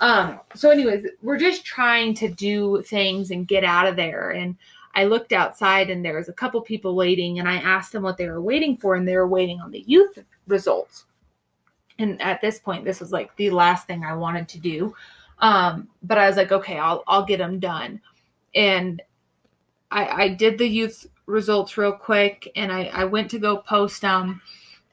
[0.00, 4.30] Um, so, anyways, we're just trying to do things and get out of there.
[4.30, 4.56] And
[4.94, 8.16] I looked outside and there was a couple people waiting, and I asked them what
[8.16, 11.04] they were waiting for, and they were waiting on the youth results.
[11.98, 14.94] And at this point, this was like the last thing I wanted to do.
[15.40, 18.00] Um, but I was like, okay, I'll I'll get them done.
[18.54, 19.02] And
[19.90, 24.02] I, I did the youth results real quick, and I, I went to go post
[24.02, 24.40] them,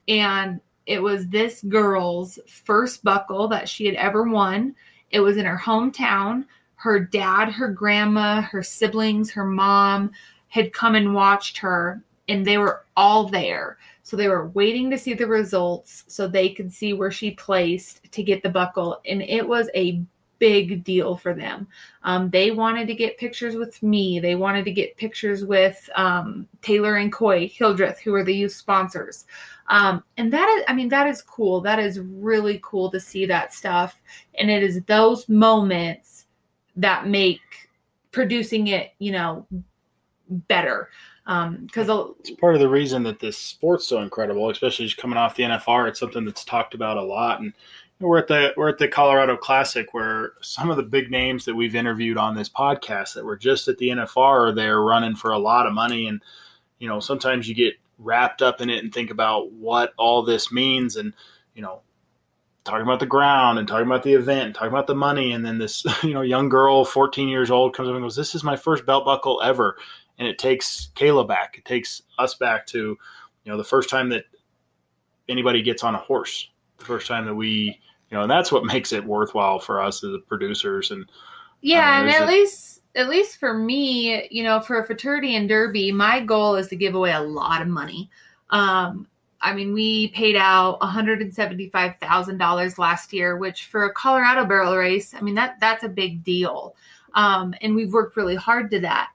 [0.08, 4.74] and it was this girl's first buckle that she had ever won
[5.10, 6.44] it was in her hometown.
[6.86, 10.12] Her dad, her grandma, her siblings, her mom
[10.46, 13.78] had come and watched her, and they were all there.
[14.04, 18.12] So they were waiting to see the results so they could see where she placed
[18.12, 19.00] to get the buckle.
[19.04, 20.00] And it was a
[20.38, 21.66] big deal for them.
[22.04, 24.20] Um, they wanted to get pictures with me.
[24.20, 28.52] They wanted to get pictures with um, Taylor and Coy Hildreth, who are the youth
[28.52, 29.26] sponsors.
[29.68, 31.60] Um, and that is, I mean, that is cool.
[31.62, 34.00] That is really cool to see that stuff.
[34.36, 36.15] And it is those moments
[36.76, 37.40] that make
[38.12, 39.46] producing it, you know,
[40.28, 40.90] better.
[41.24, 45.18] Because um, it's part of the reason that this sport's so incredible, especially just coming
[45.18, 45.88] off the NFR.
[45.88, 47.52] It's something that's talked about a lot, and
[47.98, 51.54] we're at the we're at the Colorado Classic, where some of the big names that
[51.54, 55.32] we've interviewed on this podcast that were just at the NFR are there running for
[55.32, 56.22] a lot of money, and
[56.78, 60.52] you know sometimes you get wrapped up in it and think about what all this
[60.52, 61.12] means and
[61.54, 61.80] you know
[62.66, 65.32] talking about the ground and talking about the event and talking about the money.
[65.32, 68.34] And then this you know young girl 14 years old comes up and goes this
[68.34, 69.76] is my first belt buckle ever.
[70.18, 71.56] And it takes kayla back.
[71.58, 74.24] It takes us back to you know the first time that
[75.28, 76.50] anybody gets on a horse.
[76.78, 80.04] The first time that we you know and that's what makes it worthwhile for us
[80.04, 81.06] as the producers and
[81.62, 85.48] yeah and at a, least at least for me, you know, for a futurity and
[85.48, 88.10] derby, my goal is to give away a lot of money.
[88.50, 89.06] Um,
[89.46, 95.20] I mean, we paid out $175,000 last year, which for a Colorado barrel race, I
[95.20, 96.74] mean, that that's a big deal.
[97.14, 99.10] Um, and we've worked really hard to that.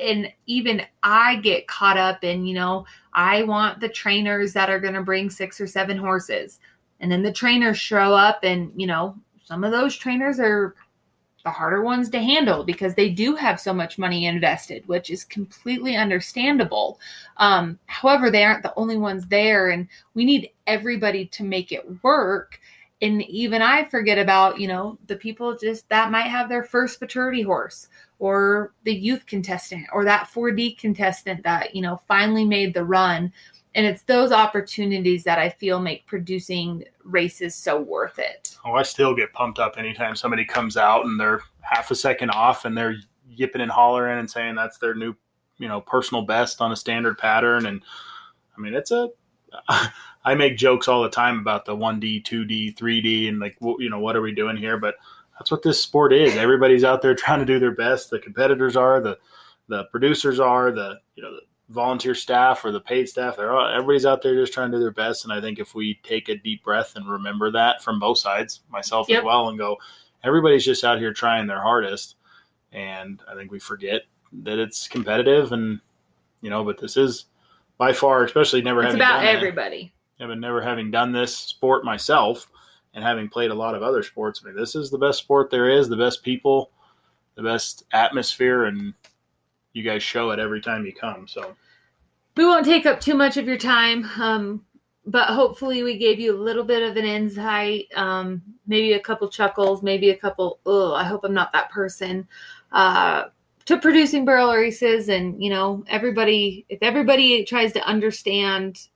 [0.00, 4.80] And even I get caught up in, you know, I want the trainers that are
[4.80, 6.58] going to bring six or seven horses.
[6.98, 9.14] And then the trainers show up, and, you know,
[9.44, 10.74] some of those trainers are
[11.48, 15.24] the harder ones to handle because they do have so much money invested, which is
[15.24, 17.00] completely understandable.
[17.38, 21.86] Um, however, they aren't the only ones there, and we need everybody to make it
[22.04, 22.60] work.
[23.00, 26.98] And even I forget about, you know, the people just that might have their first
[26.98, 27.88] futurity horse
[28.18, 33.32] or the youth contestant or that 4D contestant that, you know, finally made the run
[33.78, 38.56] and it's those opportunities that I feel make producing races so worth it.
[38.64, 42.30] Oh, I still get pumped up anytime somebody comes out and they're half a second
[42.30, 42.96] off and they're
[43.30, 45.14] yipping and hollering and saying that's their new,
[45.58, 47.66] you know, personal best on a standard pattern.
[47.66, 47.80] And
[48.56, 49.10] I mean, it's a,
[49.68, 54.00] I make jokes all the time about the 1D, 2D, 3D, and like, you know,
[54.00, 54.76] what are we doing here?
[54.76, 54.96] But
[55.38, 56.34] that's what this sport is.
[56.34, 58.10] Everybody's out there trying to do their best.
[58.10, 59.18] The competitors are, the,
[59.68, 63.36] the producers are, the, you know, the, volunteer staff or the paid staff.
[63.36, 65.24] They're all, everybody's out there just trying to do their best.
[65.24, 68.60] And I think if we take a deep breath and remember that from both sides,
[68.70, 69.18] myself yep.
[69.18, 69.76] as well, and go,
[70.24, 72.16] everybody's just out here trying their hardest.
[72.72, 74.02] And I think we forget
[74.44, 75.80] that it's competitive and,
[76.40, 77.26] you know, but this is
[77.76, 79.92] by far, especially never it's having about everybody.
[80.18, 82.50] It, yeah, but never having done this sport myself
[82.94, 85.50] and having played a lot of other sports, I mean, this is the best sport
[85.50, 86.70] there is, the best people,
[87.36, 88.94] the best atmosphere, and
[89.78, 91.26] you guys show it every time you come.
[91.26, 91.54] So
[92.36, 94.04] we won't take up too much of your time.
[94.20, 94.64] Um,
[95.06, 99.26] but hopefully we gave you a little bit of an insight, um, maybe a couple
[99.30, 102.28] chuckles, maybe a couple, oh, I hope I'm not that person,
[102.72, 103.24] uh,
[103.64, 105.08] to producing barrel races.
[105.08, 108.88] And, you know, everybody, if everybody tries to understand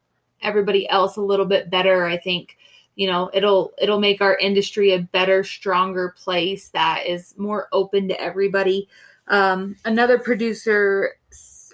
[0.42, 2.58] everybody else a little bit better, I think,
[2.94, 8.08] you know, it'll, it'll make our industry a better, stronger place that is more open
[8.08, 8.86] to everybody.
[9.28, 11.14] Um, another producer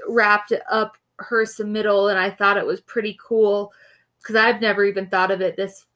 [0.09, 3.73] wrapped up her submittal, and I thought it was pretty cool
[4.21, 5.87] because I've never even thought of it this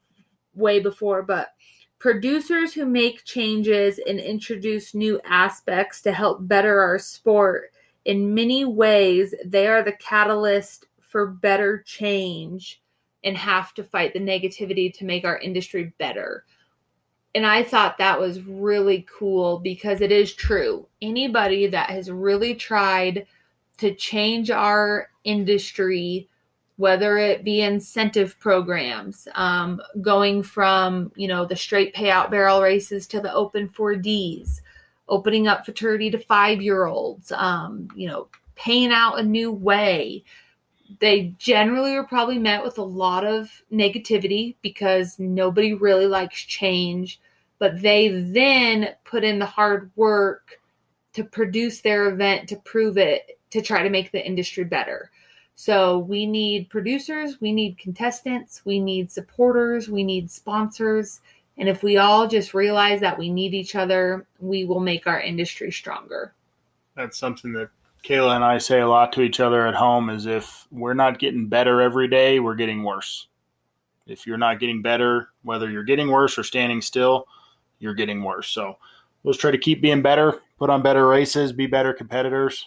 [0.55, 1.23] way before.
[1.23, 1.53] But
[2.03, 7.71] Producers who make changes and introduce new aspects to help better our sport,
[8.03, 12.81] in many ways, they are the catalyst for better change
[13.23, 16.43] and have to fight the negativity to make our industry better.
[17.35, 20.85] And I thought that was really cool because it is true.
[21.01, 23.25] Anybody that has really tried
[23.77, 26.29] to change our industry
[26.77, 33.07] whether it be incentive programs, um, going from you know the straight payout barrel races
[33.07, 34.61] to the open 4Ds,
[35.07, 40.23] opening up futurity to five year olds, um, you know, paying out a new way.
[40.99, 47.19] They generally are probably met with a lot of negativity because nobody really likes change,
[47.63, 50.59] but they then put in the hard work
[51.13, 55.09] to produce their event to prove it to try to make the industry better.
[55.55, 61.21] So we need producers, we need contestants, we need supporters, we need sponsors.
[61.57, 65.21] And if we all just realize that we need each other, we will make our
[65.21, 66.33] industry stronger.
[66.97, 67.69] That's something that
[68.03, 71.17] Kayla and I say a lot to each other at home is if we're not
[71.17, 73.27] getting better every day, we're getting worse.
[74.05, 77.25] If you're not getting better, whether you're getting worse or standing still,
[77.83, 78.47] you're getting worse.
[78.47, 78.77] So
[79.23, 82.65] let's try to keep being better, put on better races, be better competitors,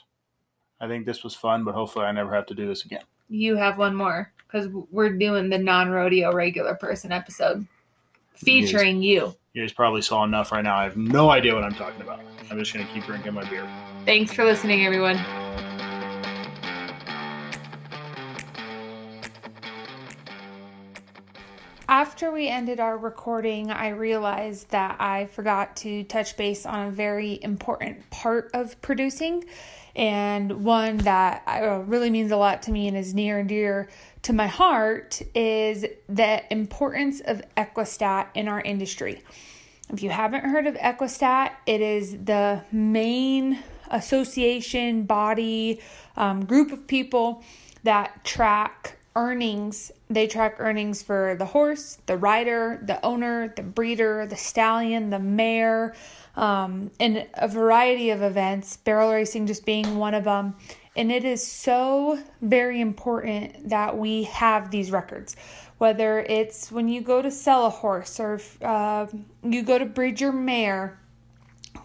[0.80, 3.02] I think this was fun, but hopefully I never have to do this again.
[3.28, 7.66] You have one more because we're doing the non rodeo regular person episode
[8.34, 9.34] featuring you, you.
[9.54, 10.76] You guys probably saw enough right now.
[10.76, 12.20] I have no idea what I'm talking about.
[12.50, 13.68] I'm just going to keep drinking my beer.
[14.04, 15.16] Thanks for listening, everyone.
[21.88, 26.90] After we ended our recording, I realized that I forgot to touch base on a
[26.90, 29.44] very important part of producing
[29.94, 33.88] and one that uh, really means a lot to me and is near and dear
[34.22, 39.22] to my heart is the importance of Equistat in our industry.
[39.88, 43.62] If you haven't heard of Equistat, it is the main
[43.92, 45.80] association, body,
[46.16, 47.44] um, group of people
[47.84, 49.90] that track earnings.
[50.08, 55.18] They track earnings for the horse, the rider, the owner, the breeder, the stallion, the
[55.18, 55.96] mare,
[56.36, 60.54] um, and a variety of events, barrel racing just being one of them.
[60.94, 65.36] And it is so very important that we have these records.
[65.78, 69.06] Whether it's when you go to sell a horse or uh,
[69.42, 70.98] you go to breed your mare,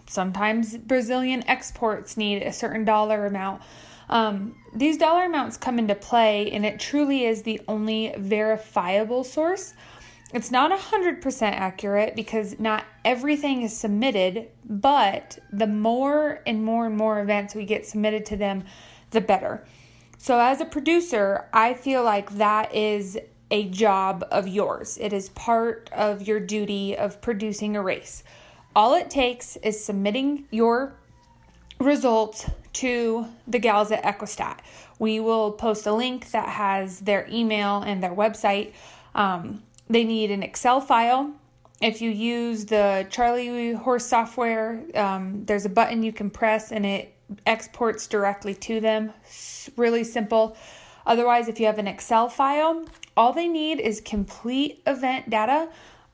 [0.07, 3.61] sometimes Brazilian exports need a certain dollar amount.
[4.12, 9.74] Um, these dollar amounts come into play, and it truly is the only verifiable source
[10.34, 16.95] it's not 100% accurate because not everything is submitted, but the more and more and
[16.95, 18.64] more events we get submitted to them,
[19.09, 19.66] the better.
[20.18, 23.18] So, as a producer, I feel like that is
[23.49, 24.97] a job of yours.
[25.01, 28.24] It is part of your duty of producing a race.
[28.74, 30.95] All it takes is submitting your
[31.82, 34.59] results to the gals at Equistat.
[34.99, 38.73] We will post a link that has their email and their website.
[39.15, 41.32] Um, they need an Excel file.
[41.82, 46.86] If you use the Charlie Horse software, um, there's a button you can press and
[46.86, 47.13] it
[47.45, 49.13] exports directly to them.
[49.23, 50.55] It's really simple.
[51.05, 52.86] Otherwise, if you have an Excel file,
[53.17, 55.69] all they need is complete event data,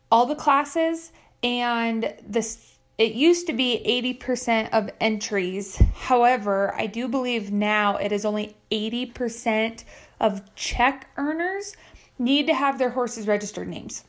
[0.09, 1.11] all the classes,
[1.43, 2.77] and this.
[2.98, 3.84] It used to be
[4.20, 5.78] 80% of entries.
[5.95, 9.84] However, I do believe now it is only 80%
[10.20, 11.76] of check earners
[12.18, 14.04] need to have their horses registered names.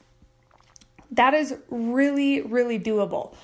[1.10, 3.34] That is really, really doable.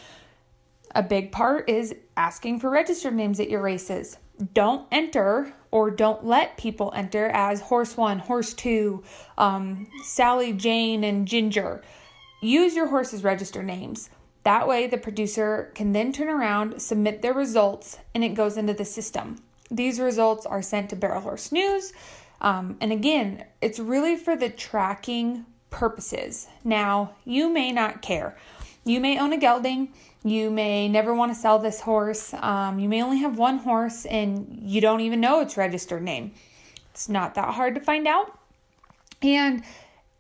[0.95, 4.17] A big part is asking for registered names at your races.
[4.55, 9.03] Don't enter or don't let people enter as horse one, horse two,
[9.37, 11.83] um, Sally, Jane, and Ginger.
[12.41, 14.09] Use your horse's registered names.
[14.45, 18.75] That way, the producer can then turn around, submit their results, and it goes into
[18.75, 19.43] the system.
[19.71, 21.93] These results are sent to Barrel Horse News,
[22.41, 26.47] um, and again, it's really for the tracking purposes.
[26.63, 28.37] Now, you may not care.
[28.85, 29.93] You may own a gelding.
[30.23, 32.35] You may never want to sell this horse.
[32.35, 36.33] Um, you may only have one horse and you don't even know its registered name.
[36.91, 38.39] It's not that hard to find out.
[39.23, 39.65] And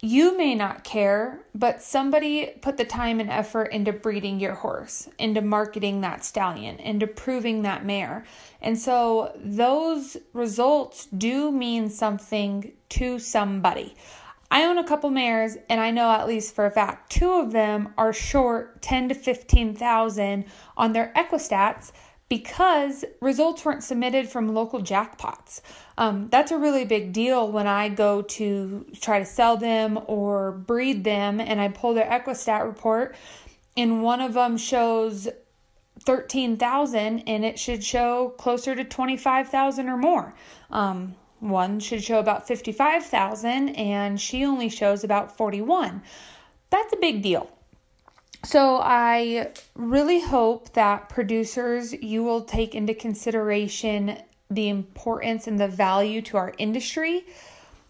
[0.04, 5.08] you may not care, but somebody put the time and effort into breeding your horse,
[5.18, 8.26] into marketing that stallion, into proving that mare.
[8.60, 13.94] And so those results do mean something to somebody.
[14.50, 17.52] I own a couple mares and I know at least for a fact two of
[17.52, 20.44] them are short 10 to 15,000
[20.76, 21.92] on their equistats
[22.28, 25.60] because results weren't submitted from local jackpots.
[25.96, 30.52] Um, that's a really big deal when I go to try to sell them or
[30.52, 33.14] breed them and I pull their Equistat report.
[33.76, 35.28] and one of them shows
[36.00, 40.34] 13,000 and it should show closer to 25,000 or more.
[40.70, 46.02] Um, one should show about 55,000 and she only shows about 41.
[46.70, 47.50] That's a big deal.
[48.44, 54.18] So I really hope that producers you will take into consideration
[54.54, 57.26] the importance and the value to our industry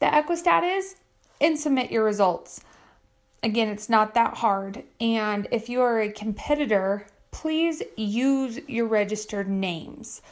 [0.01, 0.97] that Equistat is
[1.41, 2.61] and submit your results.
[3.43, 4.85] Again, it's not that hard.
[5.01, 10.23] And if you are a competitor, please use your registered names.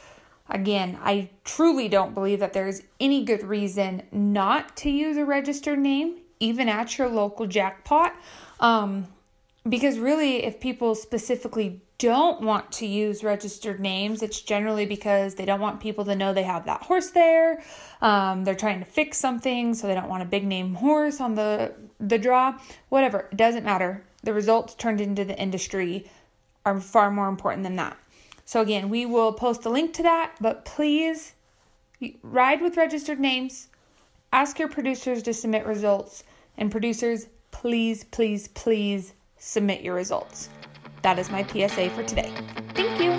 [0.49, 5.79] Again, I truly don't believe that there's any good reason not to use a registered
[5.79, 8.15] name, even at your local jackpot.
[8.59, 9.07] Um,
[9.67, 15.45] because really, if people specifically don't want to use registered names, it's generally because they
[15.45, 17.63] don't want people to know they have that horse there.
[18.01, 21.35] Um, they're trying to fix something, so they don't want a big name horse on
[21.35, 22.59] the the draw.
[22.89, 24.03] Whatever, it doesn't matter.
[24.21, 26.11] The results turned into the industry
[26.65, 27.95] are far more important than that.
[28.43, 31.35] So again, we will post a link to that, but please
[32.21, 33.69] ride with registered names.
[34.33, 36.25] Ask your producers to submit results,
[36.57, 40.49] and producers, please, please, please submit your results.
[41.03, 42.31] That is my PSA for today.
[42.73, 43.11] Thank you.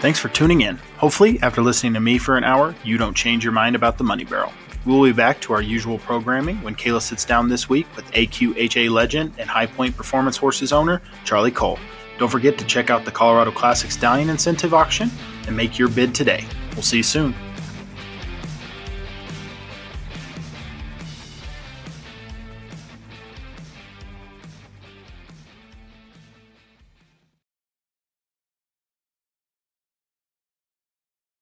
[0.00, 0.76] Thanks for tuning in.
[0.96, 4.04] Hopefully, after listening to me for an hour, you don't change your mind about the
[4.04, 4.52] Money Barrel.
[4.86, 8.10] We will be back to our usual programming when Kayla sits down this week with
[8.12, 11.78] AQHA legend and High Point Performance Horses owner, Charlie Cole.
[12.18, 15.10] Don't forget to check out the Colorado Classic Stallion Incentive Auction
[15.48, 16.46] and make your bid today.
[16.74, 17.34] We'll see you soon.